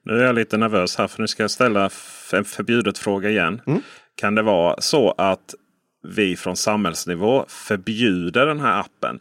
Nu 0.05 0.19
är 0.19 0.23
jag 0.23 0.35
lite 0.35 0.57
nervös 0.57 0.95
här 0.95 1.07
för 1.07 1.21
nu 1.21 1.27
ska 1.27 1.43
jag 1.43 1.51
ställa 1.51 1.89
en 2.33 2.45
förbjudet 2.45 2.97
fråga 2.97 3.29
igen. 3.29 3.61
Kan 4.15 4.35
det 4.35 4.41
vara 4.41 4.81
så 4.81 5.11
att 5.17 5.55
vi 6.09 6.35
från 6.35 6.55
samhällsnivå 6.55 7.45
förbjuder 7.47 8.45
den 8.45 8.59
här 8.59 8.79
appen? 8.79 9.19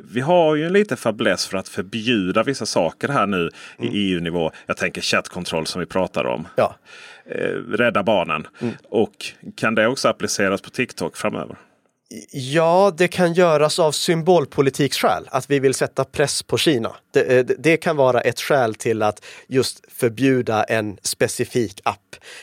Vi 0.00 0.20
har 0.20 0.54
ju 0.54 0.66
en 0.66 0.72
liten 0.72 0.96
fäbless 0.96 1.46
för 1.46 1.58
att 1.58 1.68
förbjuda 1.68 2.42
vissa 2.42 2.66
saker 2.66 3.08
här 3.08 3.26
nu 3.26 3.50
i 3.78 3.86
EU-nivå. 3.86 4.50
Jag 4.66 4.76
tänker 4.76 5.00
chattkontroll 5.00 5.66
som 5.66 5.80
vi 5.80 5.86
pratar 5.86 6.26
om. 6.26 6.48
Ja, 6.56 6.76
Eh, 7.30 7.54
rädda 7.68 8.02
barnen. 8.02 8.46
Och 8.88 9.26
kan 9.56 9.74
det 9.74 9.86
också 9.86 10.08
appliceras 10.08 10.60
på 10.60 10.70
TikTok 10.70 11.16
framöver? 11.16 11.56
Ja, 12.32 12.92
det 12.96 13.08
kan 13.08 13.32
göras 13.32 13.78
av 13.78 13.92
symbolpolitiksskäl, 13.92 15.28
att 15.30 15.50
vi 15.50 15.58
vill 15.58 15.74
sätta 15.74 16.04
press 16.04 16.42
på 16.42 16.58
Kina. 16.58 16.96
Det, 17.12 17.20
eh, 17.38 17.44
det, 17.44 17.54
det 17.58 17.76
kan 17.76 17.96
vara 17.96 18.20
ett 18.20 18.40
skäl 18.40 18.74
till 18.74 19.02
att 19.02 19.24
just 19.48 19.80
förbjuda 19.92 20.64
en 20.64 20.98
specifik 21.02 21.80
app. 21.84 21.98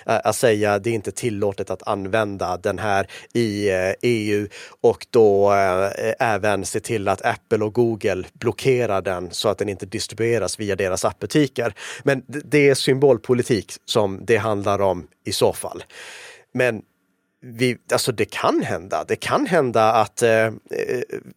Eh, 0.06 0.20
att 0.24 0.36
säga 0.36 0.80
det 0.80 0.90
är 0.90 0.94
inte 0.94 1.12
tillåtet 1.12 1.70
att 1.70 1.88
använda 1.88 2.58
den 2.58 2.80
här 2.80 3.08
i 3.34 3.70
eh, 3.70 3.92
EU 4.02 4.48
och 4.82 5.06
då 5.10 5.52
även 6.20 6.66
se 6.66 6.80
till 6.80 7.08
att 7.08 7.26
Apple 7.26 7.64
och 7.66 7.74
Google 7.74 8.24
blockerar 8.34 9.02
den 9.02 9.32
så 9.32 9.50
att 9.50 9.58
den 9.58 9.70
inte 9.70 9.86
distribueras 9.86 10.60
via 10.60 10.76
deras 10.76 11.06
appbutiker. 11.06 11.74
Men 12.04 12.24
det- 12.28 12.42
det 12.52 12.70
är 12.70 12.76
symbolpolitik 12.76 13.74
som 13.86 14.20
det 14.26 14.38
handlar 14.38 14.82
om 14.82 15.08
i 15.26 15.32
så 15.32 15.54
fall. 15.54 15.84
Men 16.54 16.82
vi, 17.46 17.78
alltså 17.92 18.12
det 18.12 18.26
kan 18.26 18.64
hända. 18.64 19.04
Det 19.08 19.16
kan 19.16 19.46
hända 19.46 19.92
att 19.94 20.22
eh, 20.22 20.32
eh, 20.32 20.52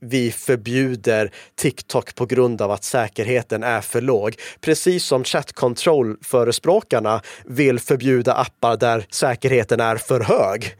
vi 0.01 0.33
förbjuder 0.33 1.31
TikTok 1.55 2.15
på 2.15 2.27
grund 2.27 2.63
av 2.63 2.71
att 2.71 2.85
säkerheten 2.85 3.63
är 3.63 3.81
för 3.81 4.01
låg. 4.01 4.35
Precis 4.61 5.05
som 5.05 5.25
chat 5.25 5.53
control-förespråkarna 5.53 7.23
vill 7.45 7.79
förbjuda 7.79 8.35
appar 8.35 8.77
där 8.77 9.07
säkerheten 9.11 9.81
är 9.81 9.97
för 9.97 10.21
hög. 10.21 10.77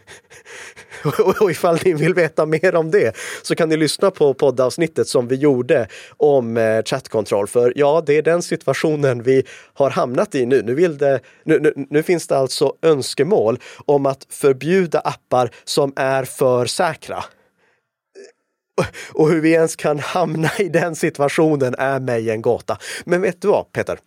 Och 1.41 1.51
ifall 1.51 1.79
ni 1.85 1.93
vill 1.93 2.15
veta 2.15 2.47
mer 2.47 2.75
om 2.75 2.91
det 2.91 3.17
så 3.43 3.55
kan 3.55 3.69
ni 3.69 3.77
lyssna 3.77 4.11
på 4.11 4.35
poddavsnittet 4.35 5.09
som 5.09 5.29
vi 5.29 5.37
gjorde 5.37 5.89
om 6.17 6.57
eh, 6.57 6.83
chattkontroll. 6.83 7.47
För 7.47 7.73
ja, 7.77 8.03
det 8.07 8.19
är 8.19 8.23
den 8.23 8.43
situationen 8.43 9.23
vi 9.23 9.43
har 9.75 9.91
hamnat 9.91 10.35
i 10.35 10.47
nu. 10.47 10.63
Nu, 10.63 10.75
vill 10.75 10.99
det, 10.99 11.21
nu, 11.45 11.61
nu, 11.61 11.87
nu 11.91 12.03
finns 12.03 12.27
det 12.27 12.39
alltså 12.39 12.73
önskemål 12.83 13.59
om 13.87 14.07
att 14.07 14.27
förbjuda 14.31 15.01
appar 15.17 15.51
som 15.65 15.93
är 15.97 16.25
för 16.25 16.67
säkra. 16.67 17.25
Och 19.13 19.29
hur 19.29 19.41
vi 19.41 19.53
ens 19.53 19.77
kan 19.77 19.99
hamna 19.99 20.51
i 20.59 20.69
den 20.69 20.97
situationen 20.97 21.75
är 21.79 22.01
mig 22.01 22.31
en 22.31 22.43
gåta. 22.43 22.79
Men 23.05 23.23
vet 23.23 23.43
du 23.43 23.49
vad, 23.49 23.73
Peter? 23.73 23.99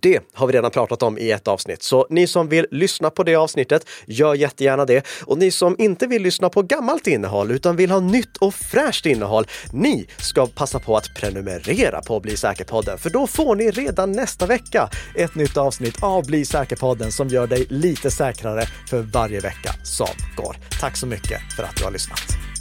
Det 0.00 0.20
har 0.32 0.46
vi 0.46 0.52
redan 0.52 0.70
pratat 0.70 1.02
om 1.02 1.18
i 1.18 1.30
ett 1.30 1.48
avsnitt, 1.48 1.82
så 1.82 2.06
ni 2.10 2.26
som 2.26 2.48
vill 2.48 2.66
lyssna 2.70 3.10
på 3.10 3.22
det 3.22 3.36
avsnittet, 3.36 3.86
gör 4.06 4.34
jättegärna 4.34 4.84
det. 4.84 5.06
Och 5.24 5.38
ni 5.38 5.50
som 5.50 5.76
inte 5.78 6.06
vill 6.06 6.22
lyssna 6.22 6.48
på 6.48 6.62
gammalt 6.62 7.06
innehåll 7.06 7.50
utan 7.50 7.76
vill 7.76 7.90
ha 7.90 8.00
nytt 8.00 8.36
och 8.36 8.54
fräscht 8.54 9.06
innehåll, 9.06 9.46
ni 9.72 10.06
ska 10.18 10.46
passa 10.46 10.78
på 10.78 10.96
att 10.96 11.14
prenumerera 11.14 12.02
på 12.02 12.20
Bli 12.20 12.36
säker-podden, 12.36 12.98
för 12.98 13.10
då 13.10 13.26
får 13.26 13.56
ni 13.56 13.70
redan 13.70 14.12
nästa 14.12 14.46
vecka 14.46 14.90
ett 15.14 15.34
nytt 15.34 15.56
avsnitt 15.56 16.02
av 16.02 16.26
Bli 16.26 16.44
säker-podden 16.44 17.12
som 17.12 17.28
gör 17.28 17.46
dig 17.46 17.66
lite 17.70 18.10
säkrare 18.10 18.66
för 18.90 18.98
varje 18.98 19.40
vecka 19.40 19.72
som 19.84 20.08
går. 20.36 20.56
Tack 20.80 20.96
så 20.96 21.06
mycket 21.06 21.40
för 21.56 21.62
att 21.62 21.76
du 21.76 21.84
har 21.84 21.90
lyssnat. 21.90 22.55